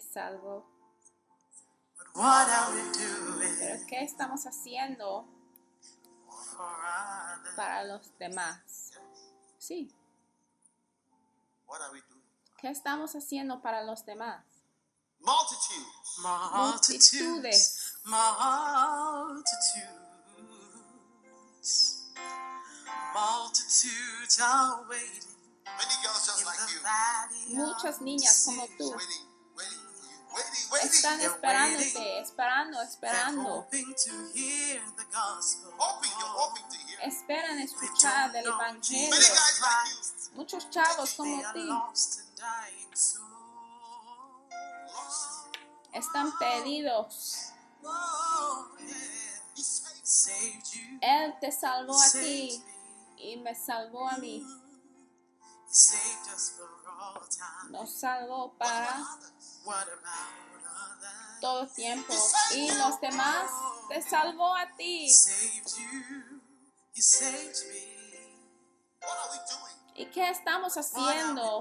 Salvo. 0.00 0.66
Pero 2.14 3.86
¿qué 3.88 4.02
estamos 4.02 4.46
haciendo 4.46 5.26
para 7.56 7.84
los 7.84 8.16
demás? 8.18 8.92
Sí? 9.58 9.92
¿qué 12.58 12.70
estamos 12.70 13.14
haciendo 13.14 13.60
para 13.60 13.82
los 13.82 14.04
demás? 14.06 14.44
Multitudes. 15.20 16.18
Multitudes. 16.52 17.94
Multitudes. 18.04 19.96
Multitudes 23.14 24.40
are 24.40 24.84
waiting 24.88 25.36
Many 25.64 25.96
girls 26.02 26.26
just 26.26 26.40
in 26.40 26.46
like 26.46 26.58
the 26.58 26.72
you. 26.72 26.80
valley 26.80 27.54
Muchas 27.56 28.00
niñas 28.00 28.44
como 28.44 28.66
tú 28.78 28.90
waiting 28.90 29.25
están 30.82 31.20
esperándote, 31.20 32.20
esperando, 32.20 32.82
esperando. 32.82 33.68
Esperan 37.02 37.58
escuchar 37.60 38.32
del 38.32 38.46
Evangelio. 38.46 39.14
Muchos 40.32 40.70
chavos 40.70 41.14
como 41.14 41.52
ti 41.52 41.68
están 45.92 46.36
perdidos. 46.38 47.52
Oh. 47.82 48.66
Él 51.00 51.34
te 51.40 51.52
salvó 51.52 52.00
a 52.00 52.10
ti 52.10 52.62
y 53.16 53.36
me 53.38 53.54
salvó 53.54 54.08
a 54.08 54.16
mí. 54.18 54.46
Nos 57.70 57.98
salvó 57.98 58.52
para 58.54 59.04
todo 61.40 61.66
tiempo. 61.68 62.14
Y 62.54 62.70
los 62.72 63.00
demás 63.00 63.50
te 63.88 64.02
salvó 64.02 64.54
a 64.54 64.66
ti. 64.76 65.10
¿Y 69.94 70.06
qué 70.06 70.30
estamos 70.30 70.76
haciendo 70.76 71.60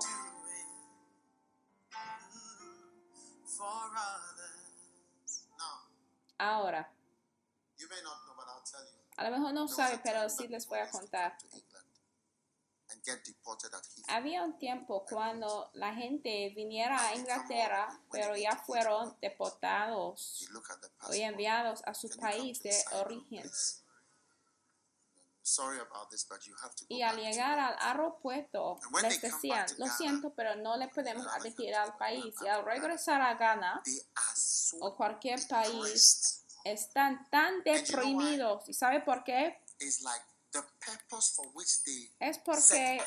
ahora? 6.38 6.92
A 9.18 9.24
lo 9.24 9.32
mejor 9.32 9.54
no 9.54 9.68
sabe, 9.68 10.00
pero 10.04 10.30
sí 10.30 10.48
les 10.48 10.68
voy 10.68 10.80
a 10.80 10.90
contar. 10.90 11.38
Había 14.08 14.44
un 14.44 14.58
tiempo 14.58 15.06
cuando 15.06 15.70
la 15.74 15.94
gente 15.94 16.52
viniera 16.56 17.00
a 17.08 17.16
Inglaterra, 17.16 18.00
pero 18.12 18.36
ya 18.36 18.56
fueron 18.56 19.16
deportados 19.22 20.48
o 21.08 21.14
enviados 21.14 21.82
a 21.86 21.94
su 21.94 22.10
país 22.18 22.62
de 22.64 22.76
origen. 22.94 23.44
this. 23.44 23.82
Sorry 25.44 25.78
about 25.80 26.10
this, 26.10 26.26
but 26.28 26.44
you 26.48 26.56
have 26.64 26.74
to 26.76 26.86
go 26.86 26.96
Y 26.96 27.04
al 27.04 27.18
llegar 27.18 27.60
al 27.60 27.76
aeropuerto 27.80 28.80
les 29.04 29.22
decían, 29.22 29.68
lo 29.78 29.86
siento, 29.88 30.34
pero 30.34 30.56
no 30.56 30.76
le 30.76 30.88
podemos 30.88 31.28
admitir 31.28 31.76
al 31.76 31.96
país. 31.98 32.34
Y 32.42 32.48
al 32.48 32.66
regresar 32.66 33.22
a 33.22 33.36
Ghana 33.36 33.84
o 34.82 34.96
cualquier 34.96 35.48
país, 35.48 36.44
están 36.64 37.30
tan 37.30 37.64
deprimidos. 37.64 38.68
¿Y 38.68 38.74
sabe 38.74 39.02
por 39.02 39.24
qué? 39.24 39.62
It's 40.56 40.64
like 40.64 40.68
the 40.80 40.92
purpose 40.92 41.34
for 41.36 41.46
which 41.54 41.84
they 41.84 42.12
Es 42.20 42.38
porque 42.38 43.00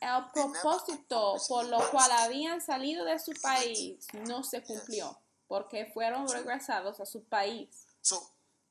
el 0.00 0.30
propósito 0.32 1.36
por 1.48 1.64
lo 1.66 1.90
cual 1.90 2.10
habían 2.12 2.60
salido 2.60 3.04
de 3.04 3.18
su 3.18 3.32
país 3.40 4.06
no 4.26 4.42
se 4.42 4.62
cumplió, 4.62 5.18
porque 5.48 5.86
fueron 5.92 6.28
regresados 6.28 7.00
a 7.00 7.06
su 7.06 7.24
país. 7.24 7.68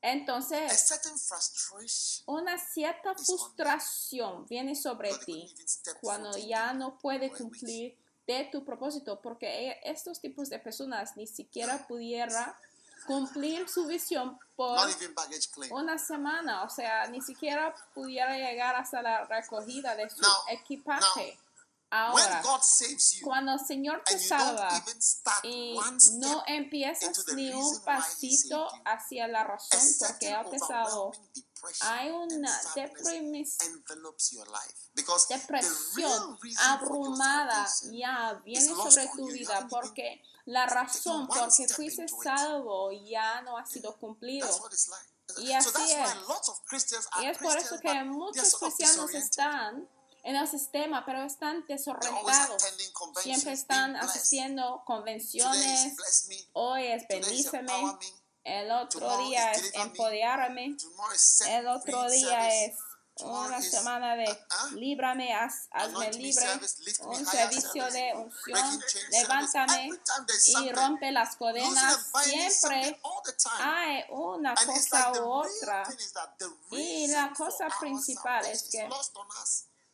Entonces, 0.02 0.70
una 2.26 2.58
cierta 2.58 3.14
frustración 3.14 4.46
viene 4.46 4.74
sobre 4.74 5.10
ti 5.24 5.54
cuando 6.02 6.36
ya 6.36 6.74
no 6.74 6.98
puede 6.98 7.30
cumplir 7.30 7.96
de 8.26 8.44
tu 8.52 8.64
propósito, 8.64 9.20
porque 9.22 9.70
e- 9.70 9.80
estos 9.84 10.20
tipos 10.20 10.50
de 10.50 10.58
personas 10.58 11.16
ni 11.16 11.26
siquiera 11.26 11.86
pudiera 11.86 12.58
cumplir 13.06 13.68
su 13.68 13.86
visión 13.86 14.38
por 14.56 14.78
una 15.70 15.98
semana, 15.98 16.62
o 16.62 16.70
sea, 16.70 17.06
ni 17.08 17.20
siquiera 17.20 17.74
pudiera 17.94 18.36
llegar 18.36 18.76
hasta 18.76 19.02
la 19.02 19.24
recogida 19.24 19.96
de 19.96 20.08
su 20.10 20.20
Now, 20.20 20.30
equipaje. 20.48 21.38
When 21.90 22.24
Ahora, 22.24 22.42
you 22.42 23.24
cuando 23.24 23.52
el 23.52 23.60
Señor 23.60 24.02
te 24.04 24.18
salva 24.18 24.84
y 25.44 25.78
no 26.14 26.42
empiezas 26.48 27.24
ni 27.36 27.52
un 27.52 27.80
pasito 27.84 28.68
hacia 28.84 29.28
la 29.28 29.44
razón 29.44 29.80
porque 30.00 30.26
certain 30.26 30.44
Él 30.44 30.50
te 30.50 30.58
salvó, 30.58 31.12
hay 31.82 32.10
una 32.10 32.60
depresión 35.28 36.38
abrumada 36.58 37.68
ya 37.92 38.40
viene 38.44 38.66
sobre 38.66 39.08
tu 39.14 39.26
vida 39.28 39.68
porque 39.70 40.20
la 40.46 40.66
razón 40.66 41.26
por 41.26 41.54
que 41.54 41.68
fuiste 41.68 42.06
salvo 42.22 42.90
ya 42.92 43.40
no 43.42 43.56
ha 43.56 43.66
sido 43.66 43.96
cumplido. 43.96 44.48
Y 45.38 45.52
así 45.52 45.68
es. 45.78 46.10
Y 47.20 47.26
are 47.26 47.30
es 47.30 47.38
por 47.38 47.56
eso 47.56 47.78
que 47.80 48.04
muchos 48.04 48.54
cristianos 48.58 49.14
están 49.14 49.88
en 50.22 50.36
el 50.36 50.48
sistema, 50.48 51.04
pero 51.04 51.22
están 51.22 51.64
desorientados. 51.66 52.62
Siempre 53.22 53.52
están 53.52 53.96
asistiendo 53.96 54.82
convenciones. 54.86 55.96
Hoy 56.52 56.86
es 56.86 57.06
bendíceme. 57.08 57.72
El 58.42 58.70
otro 58.70 59.16
día 59.18 59.52
es 59.52 59.74
empoderarme. 59.74 60.76
El 61.48 61.66
otro 61.68 62.10
día 62.10 62.64
es 62.64 62.76
una 63.20 63.60
semana 63.62 64.16
de 64.16 64.24
líbrame, 64.72 65.32
haz- 65.34 65.68
hazme 65.70 66.10
libre. 66.12 66.44
Un 67.06 67.24
servicio 67.26 67.84
de 67.90 68.12
unción. 68.16 68.82
Levántame 69.10 69.88
y 70.62 70.72
rompe 70.72 71.12
las 71.12 71.36
cadenas. 71.36 71.96
Siempre 72.24 73.00
hay 73.60 74.04
una 74.10 74.54
cosa 74.66 75.12
u 75.22 75.30
otra. 75.32 75.84
Y 76.70 77.06
la 77.08 77.32
cosa 77.36 77.68
principal 77.80 78.44
es 78.46 78.64
que. 78.64 78.88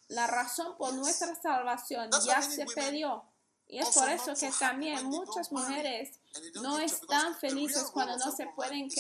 La 0.09 0.27
razón 0.27 0.77
por 0.77 0.93
nuestra 0.95 1.41
salvación 1.41 2.11
ya 2.25 2.41
se 2.43 2.65
perdió. 2.75 3.25
Y 3.71 3.79
es 3.79 3.89
por 3.91 4.09
eso 4.09 4.35
so 4.35 4.41
que 4.41 4.51
también 4.59 5.07
muchas 5.07 5.53
mujeres 5.53 6.19
no 6.55 6.79
están 6.79 7.37
felices 7.37 7.85
cuando 7.93 8.17
no 8.17 8.33
se 8.33 8.47
pueden 8.49 8.91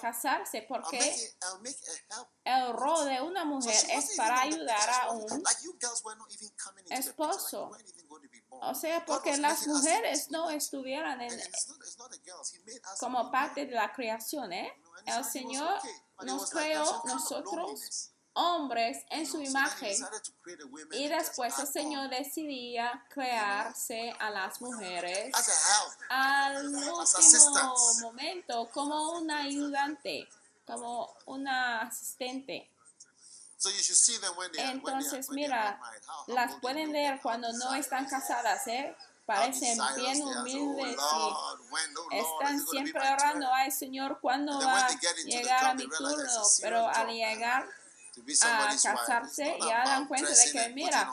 casarse 0.00 0.62
porque 0.68 1.36
el 2.44 2.72
rol 2.72 3.06
de 3.06 3.20
una 3.20 3.44
mujer 3.44 3.86
es 3.90 4.16
para 4.16 4.40
ayudar 4.40 4.90
a 5.02 5.12
un 5.12 5.44
esposo. 6.90 7.70
o 8.50 8.74
sea 8.74 9.04
porque 9.04 9.36
las 9.36 9.66
mujeres 9.66 10.30
no 10.30 10.50
estuvieran 10.50 11.20
en, 11.20 11.40
como 12.98 13.30
parte 13.30 13.66
de 13.66 13.72
la 13.72 13.92
creación 13.92 14.52
¿eh? 14.52 14.72
El 15.04 15.24
Señor 15.24 15.78
nos 16.24 16.50
creó 16.50 17.02
nosotros. 17.04 18.10
Hombres 18.36 19.04
en 19.10 19.26
su 19.26 19.40
imagen. 19.40 19.96
Y 20.92 21.08
después 21.08 21.58
el 21.58 21.66
Señor 21.66 22.08
decidía 22.10 23.04
crearse 23.08 24.14
a 24.18 24.30
las 24.30 24.60
mujeres 24.60 25.34
al 26.08 26.66
último 26.66 27.74
momento 28.02 28.68
como 28.72 29.12
una 29.12 29.40
ayudante, 29.40 30.28
como 30.66 31.16
una 31.24 31.82
asistente. 31.82 32.70
Entonces, 34.58 35.30
mira, 35.30 35.80
las 36.26 36.54
pueden 36.60 36.92
ver 36.92 37.20
and 37.22 37.22
cuando 37.22 37.52
no 37.54 37.74
están 37.74 38.06
casadas, 38.06 38.66
¿eh? 38.66 38.94
Parecen 39.24 39.76
bien 39.96 40.22
are. 40.22 40.38
humildes 40.38 40.96
oh 41.00 41.56
y 42.12 42.20
oh 42.20 42.40
están 42.40 42.64
siempre 42.64 43.00
orando, 43.00 43.52
ay 43.52 43.72
Señor, 43.72 44.20
¿cuándo 44.20 44.52
And 44.52 44.60
then 44.60 44.68
va 44.68 44.86
a 44.86 45.14
llegar 45.24 45.64
a 45.64 45.74
mi 45.74 45.88
turno? 45.88 46.42
Pero 46.60 46.86
al 46.88 47.08
llegar 47.08 47.68
a 48.42 48.68
casarse 48.68 49.58
ya 49.60 49.84
dan 49.84 50.06
cuenta 50.06 50.30
de 50.30 50.52
que 50.52 50.68
mira, 50.70 51.10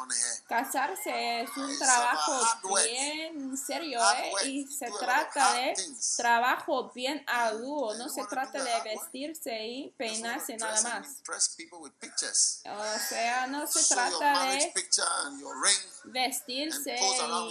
casarse 0.48 1.42
es 1.42 1.58
un 1.58 1.70
It's 1.70 1.80
trabajo 1.80 2.42
bien 2.86 3.58
serio 3.58 4.00
¿eh? 4.18 4.48
y 4.48 4.68
se 4.68 4.90
trata 4.92 5.54
de 5.54 5.76
trabajo 6.18 6.92
bien 6.94 7.24
arduo, 7.28 7.94
no 7.96 8.10
se 8.10 8.24
trata 8.26 8.64
de 8.64 8.82
vestirse 8.82 9.68
y 9.68 9.90
peinarse 9.98 10.58
nada 10.58 10.82
más. 10.82 11.08
impress 11.20 11.56
people 11.56 11.80
with 11.80 11.94
pictures. 12.00 12.62
O 12.66 13.00
sea, 13.10 13.48
no 13.48 13.68
se 13.68 13.94
trata 13.94 14.52
de 14.52 14.72
picture 14.74 15.08
and 15.26 15.40
your 15.40 15.56
ring 15.62 15.78
and 16.04 16.14
vestirse 16.14 16.96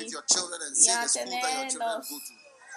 y 0.00 0.84
ya 0.84 1.06
tener 1.06 1.74
los 1.74 2.08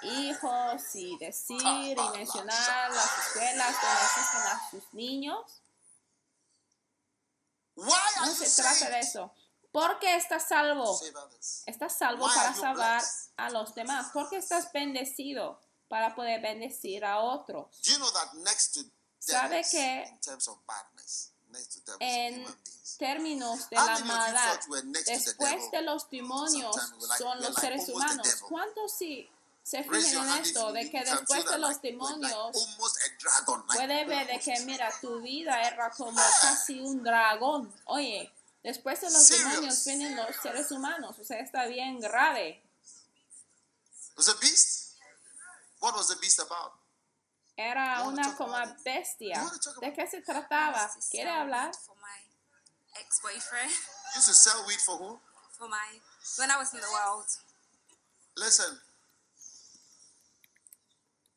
hijos 0.04 0.96
y 0.96 1.18
decir 1.18 1.58
y 1.62 1.96
mencionar 2.18 2.92
las 2.92 3.28
escuelas 3.28 3.76
donde 3.82 4.02
asisten 4.02 4.42
a 4.42 4.70
sus 4.70 4.94
niños. 4.94 5.62
No 7.76 8.34
se 8.34 8.62
trata 8.62 8.90
de 8.90 9.00
eso. 9.00 9.34
Porque 9.72 10.16
estás 10.16 10.48
salvo. 10.48 11.00
Estás 11.66 11.98
salvo 11.98 12.28
para 12.28 12.54
salvar 12.54 13.04
a 13.38 13.50
los 13.50 13.76
demás. 13.76 14.08
Porque 14.14 14.38
estás 14.38 14.72
bendecido 14.72 15.60
para 15.88 16.16
poder 16.16 16.42
bendecir 16.42 17.04
a 17.04 17.20
otros. 17.20 17.68
¿Sabe 19.20 19.64
que 19.70 20.20
En 22.00 22.46
términos 22.98 23.70
de 23.70 23.76
la 23.76 24.00
maldad, 24.00 24.60
después 25.06 25.72
de 25.72 25.82
los 25.82 26.10
demonios 26.10 26.76
son 27.18 27.42
los 27.42 27.56
seres 27.56 27.90
humanos. 27.90 28.28
¿Cuántos 28.48 28.94
sí 28.94 29.30
se 29.66 29.84
your 29.84 30.26
en 30.26 30.42
esto? 30.42 30.72
De 30.72 30.90
que 30.92 31.04
después 31.04 31.46
de 31.46 31.58
los 31.58 31.82
demonios 31.82 32.34
almost 32.34 32.98
a 33.02 33.10
dragon, 33.20 33.66
like 33.68 33.80
puede 33.80 34.06
ver 34.06 34.28
de 34.28 34.40
que, 34.40 34.60
mira, 34.62 34.94
tu 35.02 35.22
vida 35.22 35.60
era 35.64 35.90
como 35.90 36.22
casi 36.42 36.80
un 36.80 37.04
dragón. 37.04 37.74
Oye, 37.86 38.32
después 38.64 39.02
de 39.02 39.10
los 39.10 39.28
demonios 39.28 39.84
vienen 39.86 40.16
los 40.16 40.36
seres 40.36 40.72
humanos. 40.72 41.18
O 41.20 41.24
sea, 41.24 41.40
está 41.40 41.66
bien 41.66 42.00
grave. 42.00 42.62
It 44.12 44.18
was 44.18 44.30
a 44.30 44.36
beast. 44.40 44.98
What 45.80 45.96
was 45.96 46.08
the 46.10 46.16
beast 46.22 46.40
about? 46.40 46.74
Era 47.58 48.04
una 48.04 48.36
como 48.36 48.56
bestia. 48.84 49.44
¿De 49.82 49.94
qué 49.94 50.06
se 50.08 50.22
trataba? 50.22 50.92
¿Quiere 51.10 51.32
hablar? 51.32 51.72
weed 51.72 51.80
For 51.86 51.96
my 51.96 53.00
ex-boyfriend, 53.00 53.72
You 53.72 54.20
used 54.20 54.28
to 54.28 54.34
sell 54.34 54.64
weed 54.68 54.80
for 54.80 54.98
who? 54.98 55.20
for 55.58 55.68
my 55.70 56.00
when 56.38 56.52
I 56.52 56.58
was 56.58 56.74
in 56.74 56.82
the 56.82 56.92
world, 56.92 57.26
Listen. 58.38 58.80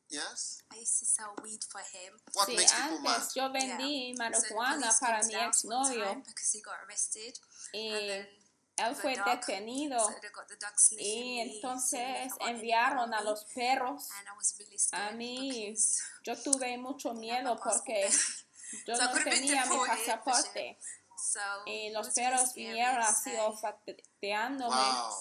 Yes. 0.09 0.63
I 0.71 0.79
used 0.79 0.99
to 0.99 1.05
sell 1.05 1.35
weed 1.43 1.63
for 1.69 1.81
him. 1.81 2.13
What 2.33 2.47
Sí, 2.49 2.55
makes 2.55 2.71
people 2.73 2.99
mad? 2.99 3.15
antes 3.21 3.35
yo 3.35 3.49
vendí 3.51 4.07
Yeah. 4.09 4.17
marihuana 4.17 4.91
so 4.91 4.99
para 5.05 5.23
mi 5.23 5.35
exnovio 5.35 6.03
time 6.05 6.23
because 6.25 6.51
he 6.57 6.61
got 6.61 6.75
arrested, 6.87 7.33
y 7.73 7.87
and 7.89 8.09
then 8.09 8.27
él 8.77 8.95
fue 8.95 9.13
dog- 9.15 9.25
detenido 9.25 9.99
so 9.99 10.09
they 10.21 10.29
got 10.29 10.47
the 10.47 10.55
dog 10.55 10.73
sniffing 10.77 11.05
y 11.05 11.21
me, 11.35 11.41
entonces 11.41 11.99
anything 12.39 12.47
enviaron 12.47 12.99
on 12.99 13.13
a 13.13 13.19
me, 13.19 13.23
los 13.25 13.43
perros 13.53 14.09
and 14.17 14.27
I 14.27 14.31
was 14.35 14.55
really 14.57 14.75
a 14.75 14.79
scared 14.79 15.15
mí. 15.15 15.75
Yo 16.23 16.35
tuve 16.41 16.77
mucho 16.79 17.13
miedo 17.13 17.59
porque 17.63 18.09
yo 18.87 18.95
So 18.95 19.03
no 19.03 19.23
tenía 19.23 19.65
mi 19.67 19.77
pasaporte 19.85 20.79
so 21.17 21.39
y 21.67 21.89
los 21.91 22.09
perros 22.15 22.53
vinieron 22.55 23.01
así 23.03 23.35
olfateándome 23.35 24.75
Wow. 24.75 25.13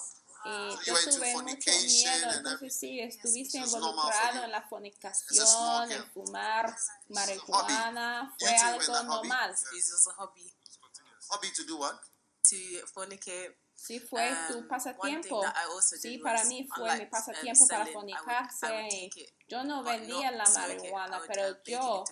Yo 0.44 0.94
went 0.94 1.05
to 1.05 1.11
tuve 1.11 1.32
mucho 1.35 1.70
miedo. 1.70 2.31
Entonces 2.37 2.79
sí, 2.79 3.00
estuviste 3.00 3.58
involucrado 3.58 4.44
en 4.44 4.50
la 4.50 4.62
fornicación, 4.62 5.93
en 5.93 6.05
fumar 6.12 6.76
marihuana, 7.08 8.35
fue 8.38 8.56
algo 8.56 9.02
normal. 9.02 9.50
It's 9.50 9.90
just 9.90 10.08
a 10.08 10.14
hobby 10.14 10.55
Hobby 11.31 11.50
to 11.52 11.64
do 11.64 11.76
what? 11.76 12.00
to 12.49 12.56
fornicate. 12.94 13.55
Sí 13.79 14.01
fue 14.01 14.29
Um, 14.33 14.49
tu 14.49 14.69
pasatiempo. 14.69 15.41
Sí, 16.03 16.19
para 16.19 16.41
was, 16.41 16.49
mí 16.49 16.69
fue 16.75 16.97
mi 16.99 17.05
um, 17.05 17.11
pasatiempo 17.11 17.67
para 17.69 17.85
would- 17.85 17.91
I 17.91 17.93
fornicarse. 17.93 19.11
Yo 19.47 19.63
no 19.63 19.85
but 19.85 19.93
vendía 19.93 20.33
la 20.33 20.45
marihuana, 20.49 21.21
pero 21.27 21.53
uh, 21.53 21.57
yo 21.65 22.05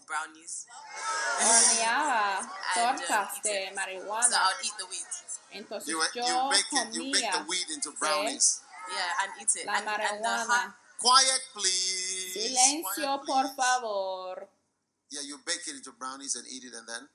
horneaba 1.41 2.41
uh, 2.41 2.75
tortas 2.75 3.35
eat 3.37 3.43
de 3.43 3.71
marihuana. 3.75 4.37
I'll 4.37 4.65
eat 4.65 4.77
the 4.79 4.85
weed. 4.85 5.07
Entonces 5.51 5.89
yo 6.15 6.51
comía 6.71 7.45
weed 7.49 7.69
into 7.71 7.91
brownies. 7.99 8.63
Yeah, 8.89 9.25
and 9.25 9.43
eat 9.43 9.57
it. 9.57 9.67
la 9.67 9.83
marihuana. 9.83 10.79
Quiet, 10.99 11.43
please. 11.53 12.33
Silencio, 12.33 12.95
Quiet, 12.95 13.27
por 13.27 13.43
please. 13.43 13.57
favor. 13.57 14.49
Yeah, 15.11 15.23
you 15.23 15.39
bake 15.45 15.67
it 15.67 15.75
into 15.75 15.93
brownies 15.93 16.37
and 16.37 16.47
eat 16.47 16.63
it, 16.65 16.75
and 16.75 16.87
then 16.89 17.09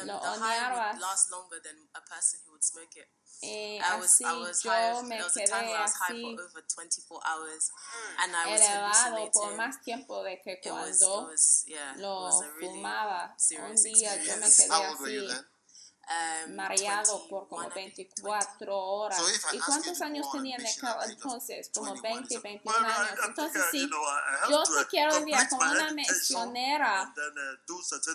um, 0.00 0.06
the 0.06 0.18
high 0.18 0.92
would 0.92 1.00
last 1.00 1.30
longer 1.30 1.60
than 1.64 1.88
a 1.94 2.00
person 2.02 2.40
who 2.44 2.52
would 2.52 2.62
smoke 2.62 2.94
it. 2.94 3.08
Y 3.42 3.78
I 3.78 3.96
was, 4.00 4.06
así 4.14 4.24
I 4.24 4.32
was 4.38 4.62
high. 4.62 4.92
yo 4.94 5.02
me 5.02 5.16
There 5.16 5.24
was 5.24 5.36
a 5.36 5.46
time 5.46 5.64
quedé 5.64 5.68
where 5.68 5.78
I 5.78 5.82
was 5.82 5.92
high 5.94 6.14
así 6.14 6.36
for 6.36 6.42
over 6.44 6.62
24 6.62 7.20
hours, 7.26 7.70
and 8.22 8.32
I 8.34 8.50
was 8.50 8.60
elevado 8.60 9.32
por 9.32 9.44
hallucinating. 9.44 9.56
más 9.58 9.82
tiempo 9.84 10.22
de 10.24 10.40
que 10.42 10.52
It 10.52 10.70
was, 10.72 11.00
it 11.00 11.06
cuando 11.06 11.28
was, 11.30 11.64
yeah, 11.68 11.94
it 11.94 12.00
lo 12.00 12.22
was 12.22 12.42
a 12.42 12.50
really 12.58 12.78
fumaba. 12.80 13.30
Un 13.32 13.38
serious 13.38 13.82
día 13.84 14.16
yo 14.16 14.36
me 14.40 14.46
experience. 14.46 14.56
quedé 14.56 14.68
how 14.70 14.90
old 14.90 15.00
were 15.00 15.10
you 15.10 15.20
así 15.22 15.28
then? 15.28 15.38
Um, 15.38 15.44
mareado 16.50 17.26
por 17.28 17.48
como 17.48 17.68
21, 17.70 17.88
I 17.88 17.94
think, 17.94 18.06
24 18.22 18.78
horas. 18.78 19.20
¿Y 19.52 19.58
cuántos 19.58 20.00
años 20.02 20.30
tenía 20.30 20.56
entonces? 21.10 21.70
Como 21.74 21.94
21, 21.94 22.02
20, 22.02 22.34
so- 22.36 22.40
21 22.42 22.76
Well, 22.78 22.86
I- 22.86 22.86
I 22.86 23.10
años. 23.10 23.24
Entonces 23.26 23.62
sí, 23.72 23.90
yo 24.50 24.62
to, 24.62 24.78
te 24.78 24.86
quiero 24.86 25.10
complete 25.10 25.18
enviar 25.18 25.48
como 25.48 25.64
my 25.64 25.70
una 25.72 25.90
education 25.90 25.94
misionera. 26.52 27.14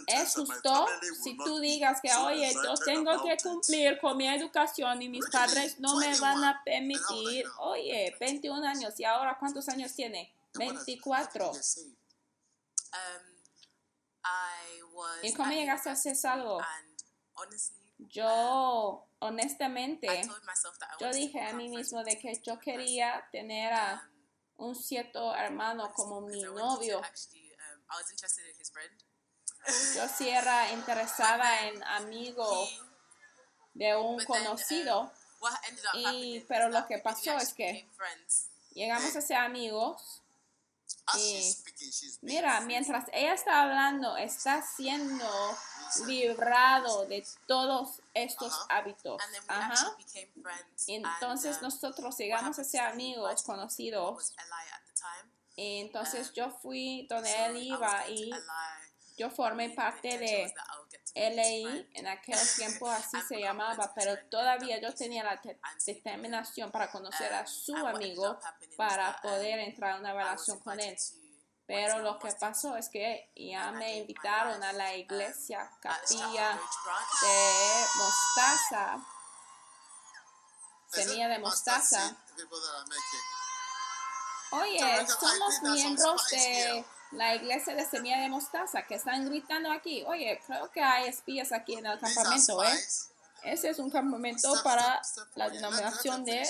Es 0.07 0.33
justo 0.35 0.87
si 1.23 1.37
tú 1.37 1.59
digas 1.59 1.99
que, 2.01 2.13
oye, 2.13 2.53
yo 2.53 2.73
tengo 2.85 3.23
que 3.23 3.37
cumplir 3.43 3.99
con 3.99 4.15
mi 4.17 4.27
educación 4.29 5.01
y 5.01 5.09
mis 5.09 5.27
padres 5.29 5.79
no 5.79 5.95
me 5.97 6.17
van 6.19 6.43
a 6.43 6.61
21. 6.65 6.95
And 6.95 7.01
how 7.03 7.15
old 7.15 7.27
are 7.27 7.33
you 7.35 7.41
permitir. 7.43 7.45
Oye, 7.59 8.15
21 8.19 8.63
años. 8.65 8.99
¿Y 8.99 9.03
ahora 9.03 9.37
cuántos 9.37 9.67
años 9.69 9.93
tiene? 9.93 10.33
And 10.53 10.63
what 10.63 10.75
has- 10.75 10.79
how 10.79 10.85
did 10.85 10.95
you 10.95 11.01
24. 11.03 11.53
get 11.53 11.63
saved? 11.63 11.87
Um, 12.93 13.35
I 14.23 14.81
was. 14.93 15.23
¿Y 15.23 15.33
cómo 15.33 15.51
llegaste 15.51 15.89
a 15.89 15.93
hacer 15.93 16.15
university 16.15 16.15
salvo? 16.15 16.61
Yo, 18.11 19.07
honestamente, 19.19 20.07
yo 20.99 21.11
dije 21.13 21.41
a 21.41 21.53
mí 21.53 21.69
mismo 21.69 22.03
de 22.03 22.19
que 22.19 22.33
yo 22.43 22.59
quería 22.59 23.27
tener 23.31 23.73
a. 23.73 24.03
Um, 24.05 24.11
un 24.67 24.75
cierto 24.75 25.35
hermano 25.35 25.91
como 25.93 26.21
mi 26.21 26.43
novio. 26.43 26.99
Um. 26.99 27.03
Yo 29.95 30.07
sí 30.07 30.29
era 30.29 30.71
interesada 30.71 31.67
en 31.67 31.83
amigo 31.83 32.67
de 33.73 33.95
un 33.95 34.23
conocido. 34.25 35.01
um, 35.01 35.09
Y- 36.13 36.39
pero 36.47 36.69
lo 36.69 36.85
que 36.85 36.99
pasó 36.99 37.35
es 37.37 37.53
que-. 37.55 37.89
Llegamos 38.73 39.15
a 39.15 39.21
ser 39.21 39.37
amigos. 39.37 40.21
Y- 41.17 41.55
Mira, 42.21 42.61
mientras 42.61 43.05
ella 43.11 43.33
está 43.33 43.63
hablando, 43.63 44.15
está 44.17 44.61
siendo 44.61 45.25
librado 46.05 47.05
de 47.05 47.25
todos 47.47 48.01
estos 48.13 48.53
hábitos. 48.69 49.21
Ajá. 49.47 49.73
actually 49.73 50.03
became 50.03 50.31
friends. 50.41 50.85
Entonces 50.87 51.55
and, 51.57 51.63
um, 51.65 51.69
nosotros 51.69 52.17
llegamos 52.17 52.59
a 52.59 52.63
ser 52.63 52.81
amigos, 52.81 53.43
conocidos. 53.43 54.33
Y 55.55 55.81
entonces 55.81 56.29
Um, 56.29 56.33
yo 56.35 56.49
fui 56.61 57.07
donde 57.09 57.29
So 57.29 57.45
él 57.45 57.57
iba 57.57 58.07
y 58.09 58.31
yo 59.17 59.29
formé 59.29 59.69
parte 59.71 60.17
de 60.17 60.53
LI, 61.13 61.89
en 61.93 62.07
aquel 62.07 62.39
tiempo 62.55 62.89
así 62.89 63.21
se 63.27 63.39
llamaba, 63.39 63.91
pero 63.93 64.17
todavía 64.29 64.79
yo 64.79 64.93
tenía 64.93 65.23
la 65.23 65.41
determinación 65.85 66.71
para 66.71 66.89
conocer 66.89 67.33
a 67.33 67.45
su 67.45 67.75
ended 67.75 67.95
amigo 67.95 68.39
para 68.77 69.09
um, 69.09 69.21
poder 69.21 69.59
entrar 69.59 69.91
a 69.91 69.99
una 69.99 70.13
was 70.13 70.23
relación 70.23 70.59
con 70.59 70.79
él. 70.79 70.97
Pero 71.67 71.99
lo 71.99 72.19
que 72.19 72.31
pasó 72.33 72.75
es 72.75 72.89
que 72.89 73.31
ya 73.35 73.71
me 73.71 73.97
invitaron 73.97 74.61
a 74.63 74.73
la 74.73 74.95
iglesia 74.95 75.69
capilla 75.81 76.59
de 77.21 77.85
mostaza, 77.97 79.05
semilla 80.87 81.27
de 81.29 81.39
mostaza. 81.39 82.15
Oye, 84.51 85.07
somos 85.07 85.61
miembros 85.61 86.27
de. 86.29 86.85
La 87.11 87.35
iglesia 87.35 87.75
de 87.75 87.85
semilla 87.85 88.19
de 88.21 88.29
mostaza 88.29 88.85
que 88.87 88.95
están 88.95 89.25
gritando 89.25 89.71
aquí, 89.71 90.03
oye, 90.07 90.39
creo 90.45 90.71
que 90.71 90.81
hay 90.81 91.07
espías 91.09 91.51
aquí 91.51 91.75
en 91.75 91.85
el 91.85 91.99
campamento, 91.99 92.63
¿eh? 92.63 92.79
Ese 93.43 93.69
es 93.69 93.79
un 93.79 93.89
campamento 93.89 94.53
para 94.63 95.01
la 95.35 95.49
denominación 95.49 96.23
de 96.23 96.43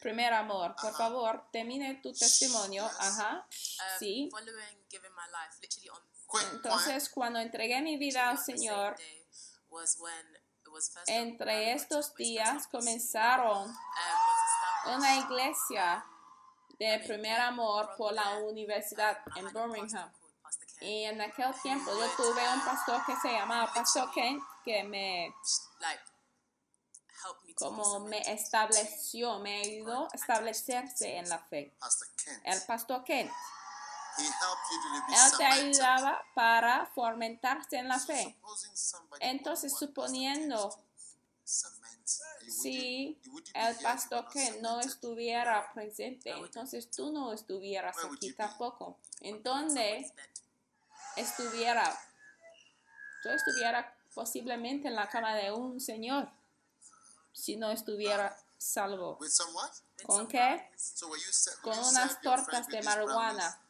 primer 0.00 0.32
amor. 0.32 0.74
Por 0.80 0.94
favor, 0.94 1.44
termine 1.50 1.96
tu 1.96 2.12
testimonio. 2.12 2.84
Ajá. 2.98 3.44
Um, 3.44 3.98
Sí. 3.98 4.30
Entonces, 6.52 7.08
cuando 7.08 7.40
entregué 7.40 7.82
mi 7.82 7.98
vida 7.98 8.30
al 8.30 8.38
Señor, 8.38 8.96
entre 11.06 11.72
estos 11.72 12.14
días 12.14 12.66
comenzaron 12.68 13.68
um, 13.70 14.94
una 14.94 15.16
iglesia 15.16 16.04
de 16.90 16.98
primer 17.00 17.40
amor 17.40 17.94
por 17.96 18.12
la 18.12 18.38
universidad 18.38 19.18
en 19.36 19.46
Birmingham. 19.52 20.10
Y 20.80 21.04
en 21.04 21.20
aquel 21.20 21.54
tiempo 21.62 21.90
yo 21.92 22.08
tuve 22.16 22.42
un 22.52 22.64
pastor 22.64 23.04
que 23.06 23.14
se 23.16 23.32
llamaba 23.32 23.72
Pastor 23.72 24.10
Kent 24.12 24.42
que 24.64 24.82
me 24.84 25.34
como 27.54 28.00
me 28.00 28.18
estableció, 28.32 29.38
me 29.38 29.60
ayudó 29.60 30.08
a 30.12 30.16
establecerse 30.16 31.18
en 31.18 31.28
la 31.28 31.38
fe. 31.38 31.72
El 32.44 32.60
Pastor 32.62 33.04
Kent, 33.04 33.30
él 34.18 35.38
te 35.38 35.44
ayudaba 35.44 36.20
para 36.34 36.86
fomentarse 36.86 37.76
en 37.76 37.86
la 37.86 38.00
fe. 38.00 38.36
Entonces, 39.20 39.76
suponiendo 39.78 40.76
Si 42.04 43.20
el 43.54 43.76
pastor 43.76 44.28
Kent 44.28 44.60
no 44.60 44.80
estuviera 44.80 45.72
presente, 45.72 46.30
entonces 46.30 46.90
tú 46.90 47.12
no 47.12 47.32
estuvieras 47.32 47.96
aquí 48.04 48.32
tampoco. 48.32 48.98
¿En 49.20 49.42
dónde 49.42 50.12
estuviera? 51.16 51.98
Yo 53.24 53.30
estuviera 53.30 53.96
posiblemente 54.14 54.88
en 54.88 54.94
la 54.94 55.08
cama 55.08 55.34
de 55.34 55.52
un 55.52 55.80
señor 55.80 56.28
si 57.32 57.56
no 57.56 57.70
estuviera 57.70 58.36
salvo. 58.58 59.18
¿Con 60.04 60.26
qué? 60.28 60.70
Con 61.62 61.78
unas 61.78 62.20
tortas 62.20 62.66
de 62.68 62.82
marihuana. 62.82 63.60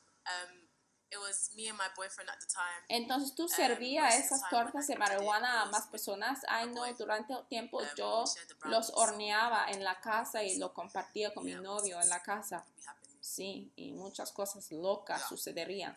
Entonces 2.89 3.35
tú 3.35 3.49
servías 3.49 4.15
esas 4.15 4.49
tortas 4.51 4.87
de 4.87 4.97
marihuana 4.97 5.63
a 5.63 5.65
más 5.67 5.83
was 5.83 5.87
personas. 5.87 6.41
Ay, 6.49 6.71
no, 6.71 6.83
durante 6.95 7.33
el 7.33 7.47
tiempo 7.47 7.81
yo 7.97 8.25
los 8.65 8.91
horneaba 8.95 9.67
en 9.69 9.85
la 9.85 10.01
casa 10.01 10.43
y 10.43 10.59
lo 10.59 10.73
compartía 10.73 11.33
con 11.35 11.45
mi 11.45 11.55
novio 11.55 12.01
en 12.01 12.09
la 12.09 12.23
casa. 12.23 12.65
Sí, 13.21 13.73
y 13.77 13.93
muchas 13.93 14.33
cosas 14.33 14.71
locas 14.73 15.29
sucederían. 15.29 15.95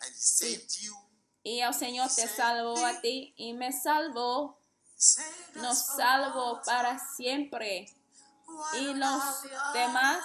You. 0.80 0.94
Y 1.42 1.60
el 1.60 1.74
Señor 1.74 2.08
te 2.14 2.26
salvó 2.28 2.84
a 2.84 3.00
ti 3.00 3.34
y 3.36 3.52
me 3.52 3.72
salvó, 3.72 4.58
nos 5.54 5.78
salvó 5.78 6.60
para 6.64 6.98
siempre. 7.16 7.92
Y 8.74 8.94
los 8.94 9.42
demás 9.72 10.24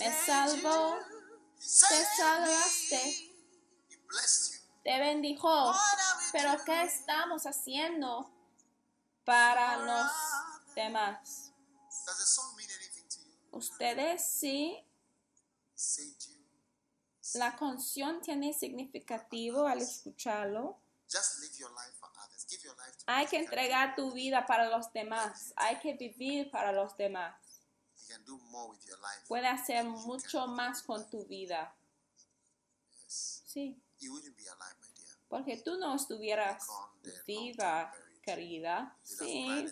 me 0.00 0.10
salvó, 0.24 0.98
te 1.58 2.04
salvaste, 2.16 3.34
te 4.82 4.98
bendijo. 4.98 5.74
Pero 6.32 6.56
¿qué 6.64 6.84
estamos 6.84 7.44
haciendo 7.44 8.30
para 9.24 9.76
los 9.76 10.10
demás? 10.74 11.52
Ustedes 13.50 14.24
sí, 14.24 14.82
la 17.34 17.54
canción 17.56 18.22
tiene 18.22 18.54
significativo 18.54 19.66
al 19.66 19.82
escucharlo. 19.82 20.80
Hay 23.06 23.26
que 23.26 23.36
entregar 23.36 23.94
tu 23.96 24.12
vida 24.12 24.46
para 24.46 24.70
los 24.70 24.90
demás. 24.94 25.52
Hay 25.56 25.78
que 25.80 25.92
vivir 25.92 26.50
para 26.50 26.72
los 26.72 26.96
demás. 26.96 27.49
Puede 29.28 29.46
hacer 29.46 29.84
mucho 29.84 30.46
más 30.46 30.82
con 30.82 31.08
tu 31.10 31.24
vida. 31.26 31.74
Sí, 33.06 33.80
You 33.98 34.12
wouldn't 34.12 34.36
be 34.36 34.48
alive, 34.48 34.76
my 34.80 34.86
dear. 34.94 35.18
porque 35.28 35.56
tú 35.58 35.76
no 35.76 35.94
estuvieras 35.94 36.66
viva, 37.26 37.92
querida. 38.22 38.96
Sí, 39.02 39.66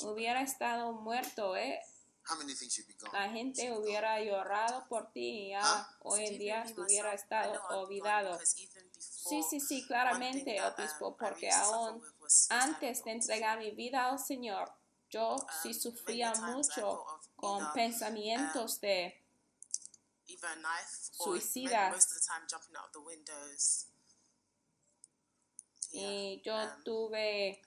hubiera 0.00 0.42
estado 0.42 0.92
muerto, 0.92 1.56
¿eh? 1.56 1.80
How 2.28 2.36
many 2.38 2.54
things 2.54 2.76
you'd 2.76 2.86
be 2.86 2.94
gone? 2.94 3.12
La 3.12 3.28
gente 3.30 3.72
hubiera 3.72 4.20
llorado 4.20 4.86
por 4.88 5.10
ti 5.12 5.46
y 5.46 5.50
ya 5.50 5.88
hoy 6.00 6.26
en 6.26 6.38
día 6.38 6.64
I 6.66 7.14
estado 7.14 7.60
olvidado. 7.70 8.38
Sí, 8.98 9.42
sí, 9.48 9.60
sí, 9.60 9.86
claramente, 9.86 10.62
obispo, 10.62 11.08
um, 11.08 11.14
I 11.14 11.16
porque 11.18 11.50
aún 11.50 12.02
antes 12.48 13.04
de 13.04 13.10
entregar 13.12 13.58
mi 13.58 13.72
vida 13.72 14.08
al 14.08 14.18
Señor, 14.18 14.72
yo 15.10 15.36
sí 15.62 15.68
Um, 15.68 15.74
sufría 15.74 16.32
mucho 16.34 17.04
con 17.42 17.60
either, 17.60 17.72
pensamientos 17.74 18.80
de 18.80 19.20
either 20.28 20.46
a 20.46 20.56
knife 20.56 21.10
or 21.18 21.26
Suicidas. 21.26 21.72
maybe 21.72 21.92
most 21.92 22.12
of 22.12 22.18
the 22.18 22.26
time 22.26 22.42
jumping 22.48 22.76
out 22.76 22.86
of 22.86 22.92
the 22.92 23.00
windows. 23.00 23.86
Yeah, 25.90 26.08
y 26.08 26.42
yo 26.42 26.54
um, 26.54 26.84
tuve 26.84 27.60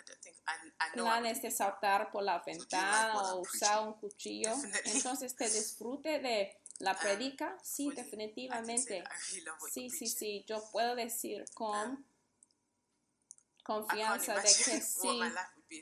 planes 0.94 1.42
de 1.42 1.52
saltar 1.52 2.10
por 2.12 2.24
la 2.24 2.40
ventana 2.40 3.22
o 3.22 3.42
usar 3.42 3.86
un 3.86 3.94
cuchillo. 3.96 4.52
Entonces, 4.86 5.36
¿te 5.36 5.50
disfrute 5.50 6.20
de 6.20 6.58
la 6.80 6.98
predica? 6.98 7.58
Sí, 7.62 7.92
definitivamente. 7.92 9.04
Sí, 9.72 9.90
sí, 9.90 10.08
sí, 10.08 10.46
yo 10.48 10.64
puedo 10.72 10.96
decir 10.96 11.46
con 11.54 12.04
confianza 13.64 14.36
de 14.36 14.42
que 14.42 14.82
sí, 14.82 15.22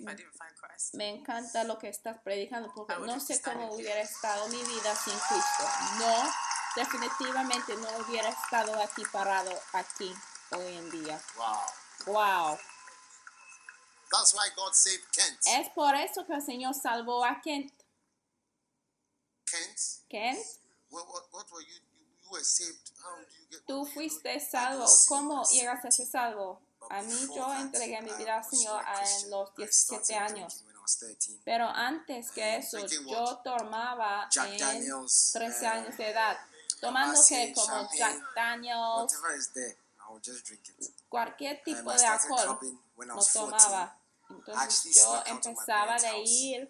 my 0.01 0.11
life 0.11 0.17
would 0.17 0.17
be 0.17 0.21
if 0.21 0.21
I 0.21 0.23
didn't 0.23 0.35
find 0.35 0.55
Christ. 0.55 0.95
me 0.95 1.09
encanta 1.09 1.63
lo 1.63 1.77
que 1.77 1.89
estás 1.89 2.17
predicando 2.23 2.71
porque 2.73 2.95
no 2.99 3.19
sé 3.19 3.41
cómo 3.41 3.73
hubiera 3.73 4.01
estado 4.01 4.47
mi 4.47 4.63
vida 4.63 4.95
sin 4.95 5.13
Cristo. 5.13 5.63
No, 5.99 6.33
definitivamente 6.75 7.75
no 7.75 7.89
hubiera 7.97 8.29
estado 8.29 8.81
aquí 8.81 9.03
parado 9.11 9.51
aquí 9.73 10.13
hoy 10.51 10.77
en 10.77 10.89
día. 10.91 11.21
Wow. 11.37 12.13
Wow. 12.13 12.59
That's 14.11 14.33
why 14.33 14.47
God 14.55 14.73
saved 14.73 15.03
Kent. 15.11 15.39
Es 15.47 15.69
por 15.73 15.95
eso 15.95 16.25
que 16.25 16.33
el 16.33 16.41
Señor 16.41 16.73
salvó 16.75 17.25
a 17.25 17.41
Kent. 17.41 17.73
Kent, 19.45 19.79
Kent, 20.09 20.39
what, 20.89 21.07
what, 21.07 21.23
what 21.31 21.51
were 21.51 21.61
you, 21.61 21.81
you? 21.91 22.05
You 22.23 22.29
were 22.31 22.43
saved. 22.43 22.91
How 23.01 23.17
did 23.17 23.27
you 23.33 23.45
get? 23.49 23.65
tú 23.65 23.85
fuiste 23.85 24.39
salvo. 24.39 24.85
¿Cómo 25.07 25.43
llegaste 25.51 25.87
a 25.87 25.91
ser 25.91 26.05
salvo? 26.05 26.61
A 26.89 27.01
mí 27.01 27.27
yo 27.35 27.53
entregué 27.53 28.01
mi 28.01 28.11
vida 28.13 28.37
al 28.37 28.45
Señor 28.45 28.83
a 28.85 29.01
los 29.29 29.55
17 29.55 30.15
años. 30.15 30.63
Pero 31.45 31.67
antes 31.67 32.31
que 32.31 32.57
eso, 32.57 32.85
yo 32.85 33.37
tomaba 33.43 34.27
Jack 34.29 34.51
en 34.51 34.57
Daniels, 34.59 35.29
13 35.33 35.63
eh, 35.63 35.67
años 35.67 35.97
de 35.97 36.09
edad. 36.09 36.37
Tomando 36.81 37.19
que 37.27 37.53
como 37.53 37.89
Jack 37.93 38.19
Daniels, 38.35 39.13
cualquier 41.07 41.63
tipo 41.63 41.93
de 41.93 42.05
alcohol 42.05 42.59
lo 42.97 43.15
was 43.15 43.31
14. 43.31 43.39
tomaba. 43.39 43.97
Entonces 44.29 44.95
yo 44.95 45.23
empezaba 45.25 45.99
house 45.99 46.29
ir 46.29 46.67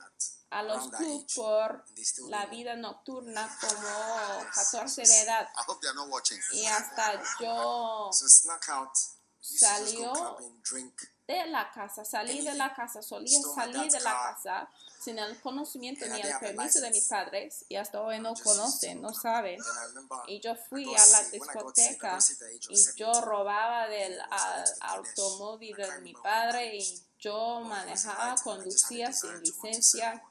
a 0.50 0.62
los 0.62 0.92
clubs 0.92 1.34
por 1.34 1.84
la 2.30 2.46
vida 2.46 2.76
nocturna 2.76 3.58
como 3.62 4.52
14 4.54 5.02
de 5.02 5.22
edad. 5.22 5.50
Y 6.52 6.66
hasta 6.66 7.22
yo 7.40 8.10
Salió 9.44 10.38
de 11.28 11.46
la 11.48 11.70
casa, 11.70 12.06
salí 12.06 12.42
de 12.46 12.54
la 12.54 12.74
casa, 12.74 13.02
solía 13.02 13.42
salir 13.42 13.92
de 13.92 14.00
la 14.00 14.12
casa 14.12 14.70
sin 15.02 15.20
el 15.20 15.38
conocimiento 15.42 16.06
ni 16.08 16.22
el 16.22 16.40
permiso 16.40 16.80
de 16.80 16.90
mis 16.92 17.08
padres 17.10 17.66
y 17.68 17.76
hasta 17.76 18.02
hoy 18.02 18.20
no 18.20 18.34
conocen, 18.36 19.02
no 19.02 19.14
saben. 19.14 19.60
Y 20.28 20.40
yo 20.40 20.56
fui 20.56 20.86
a 20.96 21.06
la 21.08 21.24
discoteca 21.24 22.18
y 22.70 22.76
yo 22.96 23.12
17. 23.12 23.22
robaba 23.22 23.90
del 23.90 24.18
automóvil 24.80 25.76
de 25.76 26.00
mi 26.00 26.14
padre 26.14 26.78
y 26.78 27.04
yo 27.20 27.60
manejaba, 27.62 28.36
conducía 28.42 29.12
sin 29.12 29.42
licencia. 29.42 30.24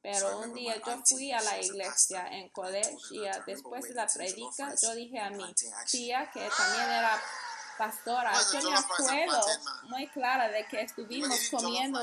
Pero 0.00 0.38
un 0.38 0.54
día 0.54 0.80
yo 0.84 1.02
fui 1.04 1.32
a 1.32 1.40
la 1.42 1.60
iglesia 1.60 2.26
en 2.28 2.44
her 2.44 2.92
y 3.10 3.20
después 3.46 3.84
de 3.84 3.94
la 3.94 4.06
predica 4.06 4.74
yo 4.80 4.94
dije 4.94 5.18
a 5.18 5.30
mi 5.30 5.52
tía 5.88 6.30
que 6.32 6.48
también 6.56 6.90
era 6.90 7.22
pastora, 7.78 8.32
yo 8.52 8.70
me 8.70 8.76
acuerdo 8.76 9.46
muy 9.84 10.08
clara 10.08 10.48
de 10.48 10.66
que 10.66 10.82
estuvimos 10.82 11.38
comiendo 11.50 12.00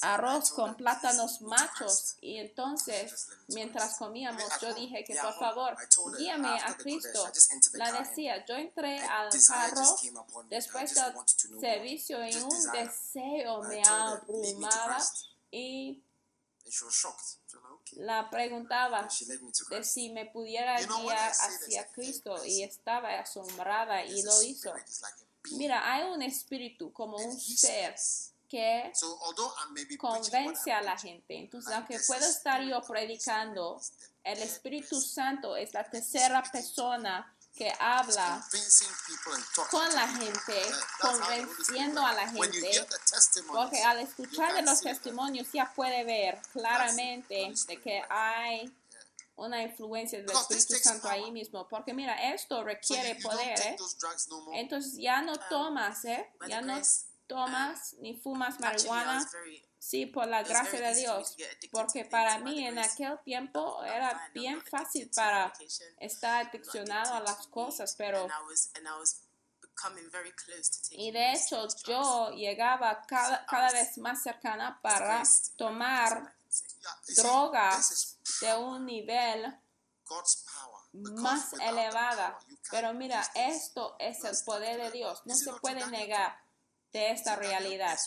arroz 0.00 0.50
con 0.52 0.74
plátanos 0.74 1.38
"Please, 1.38 1.44
go 1.44 1.50
to 1.50 1.56
machos 1.56 2.02
Christ." 2.02 2.18
y 2.22 2.36
entonces 2.38 3.28
mientras 3.48 3.96
comíamos 3.98 4.44
yo 4.60 4.74
dije 4.74 5.04
que 5.04 5.14
por 5.14 5.34
favor 5.38 5.76
guíame 6.16 6.60
a 6.60 6.74
Cristo. 6.76 7.30
La 7.72 7.92
decía, 7.92 8.44
yo 8.46 8.54
entré 8.56 9.00
al 9.00 9.30
carro 9.46 9.96
después 10.48 10.94
del 10.94 11.60
servicio 11.60 12.26
y 12.26 12.36
un 12.36 12.72
deseo 12.72 13.62
me 13.62 13.82
told 13.82 14.22
her, 14.22 14.22
"Lead 14.28 14.56
me 14.56 14.68
to 14.68 14.76
abrumaba 14.76 14.96
Christ." 14.96 15.26
y 15.50 16.02
La 17.96 18.28
preguntaba 18.30 19.08
de 19.70 19.84
si 19.84 20.10
me 20.10 20.26
pudiera 20.26 20.80
guiar 20.80 21.30
hacia 21.30 21.86
Cristo 21.92 22.44
y 22.44 22.62
estaba 22.62 23.18
asombrada 23.18 24.04
y 24.04 24.22
lo 24.22 24.42
hizo. 24.42 24.72
Mira, 25.52 25.92
hay 25.92 26.10
un 26.10 26.22
espíritu 26.22 26.92
como 26.92 27.16
un 27.16 27.40
ser 27.40 27.94
que 28.48 28.92
convence 29.98 30.72
a 30.72 30.80
la 30.82 30.96
gente. 30.96 31.36
Entonces, 31.36 31.72
aunque 31.72 31.94
there's 31.94 32.06
puedo 32.06 32.24
a 32.24 32.28
estar 32.28 32.62
yo 32.62 32.80
predicando, 32.82 33.80
el 34.24 34.42
Espíritu 34.42 35.00
Santo 35.00 35.56
es 35.56 35.72
la 35.74 35.88
tercera 35.88 36.42
persona 36.42 37.34
que 37.58 37.72
habla 37.80 38.46
con 39.68 39.94
la 39.94 40.06
gente, 40.06 40.62
convenciendo 41.00 42.06
a 42.06 42.12
la 42.12 42.28
gente, 42.28 42.86
porque 43.48 43.82
al 43.82 43.98
escuchar 43.98 44.54
de 44.54 44.62
los 44.62 44.80
testimonios 44.80 45.48
ya 45.52 45.72
puede 45.74 46.04
ver 46.04 46.40
claramente 46.52 47.52
de 47.66 47.82
que 47.82 48.00
hay 48.08 48.72
una 49.34 49.62
influencia 49.62 50.22
del 50.22 50.30
Espíritu 50.30 50.74
Santo 50.76 51.08
ahí 51.08 51.32
mismo. 51.32 51.66
Porque 51.68 51.92
mira, 51.92 52.32
esto 52.32 52.62
requiere 52.62 53.16
poder, 53.16 53.58
¿eh? 53.60 53.76
Entonces 54.52 54.94
ya 54.96 55.20
no 55.20 55.36
tomas, 55.48 56.04
¿eh? 56.04 56.30
Ya 56.48 56.60
no 56.60 56.80
tomas 57.26 57.94
ni 57.94 58.14
fumas 58.14 58.60
marihuana. 58.60 59.28
Sí, 59.78 60.06
por 60.06 60.26
la 60.26 60.42
gracia 60.42 60.80
de 60.80 60.94
Dios. 60.94 61.36
Porque 61.70 62.04
para 62.04 62.38
mí 62.38 62.66
en 62.66 62.78
aquel 62.78 63.18
tiempo 63.24 63.82
era 63.84 64.30
bien 64.34 64.60
fácil 64.62 65.10
para 65.14 65.52
estar 65.98 66.46
adiccionado 66.46 67.14
a 67.14 67.20
las 67.20 67.46
cosas, 67.46 67.94
pero 67.96 68.28
y 70.90 71.10
de 71.12 71.32
hecho 71.32 71.68
yo 71.86 72.30
llegaba 72.30 73.02
cada, 73.06 73.46
cada 73.46 73.70
vez 73.70 73.96
más 73.98 74.22
cercana 74.22 74.80
para 74.82 75.22
tomar 75.56 76.34
drogas 77.16 78.18
de 78.40 78.54
un 78.54 78.84
nivel 78.86 79.56
más 80.92 81.52
elevada. 81.54 82.38
Pero 82.70 82.92
mira, 82.94 83.22
esto 83.34 83.96
es 83.98 84.24
el 84.24 84.36
poder 84.44 84.80
de. 84.82 84.90
Dios. 84.90 85.22
No 85.24 85.34
se 85.34 85.52
puede 85.54 85.86
negar 85.88 86.40
de 86.92 87.12
esta 87.12 87.36
realidad. 87.36 87.98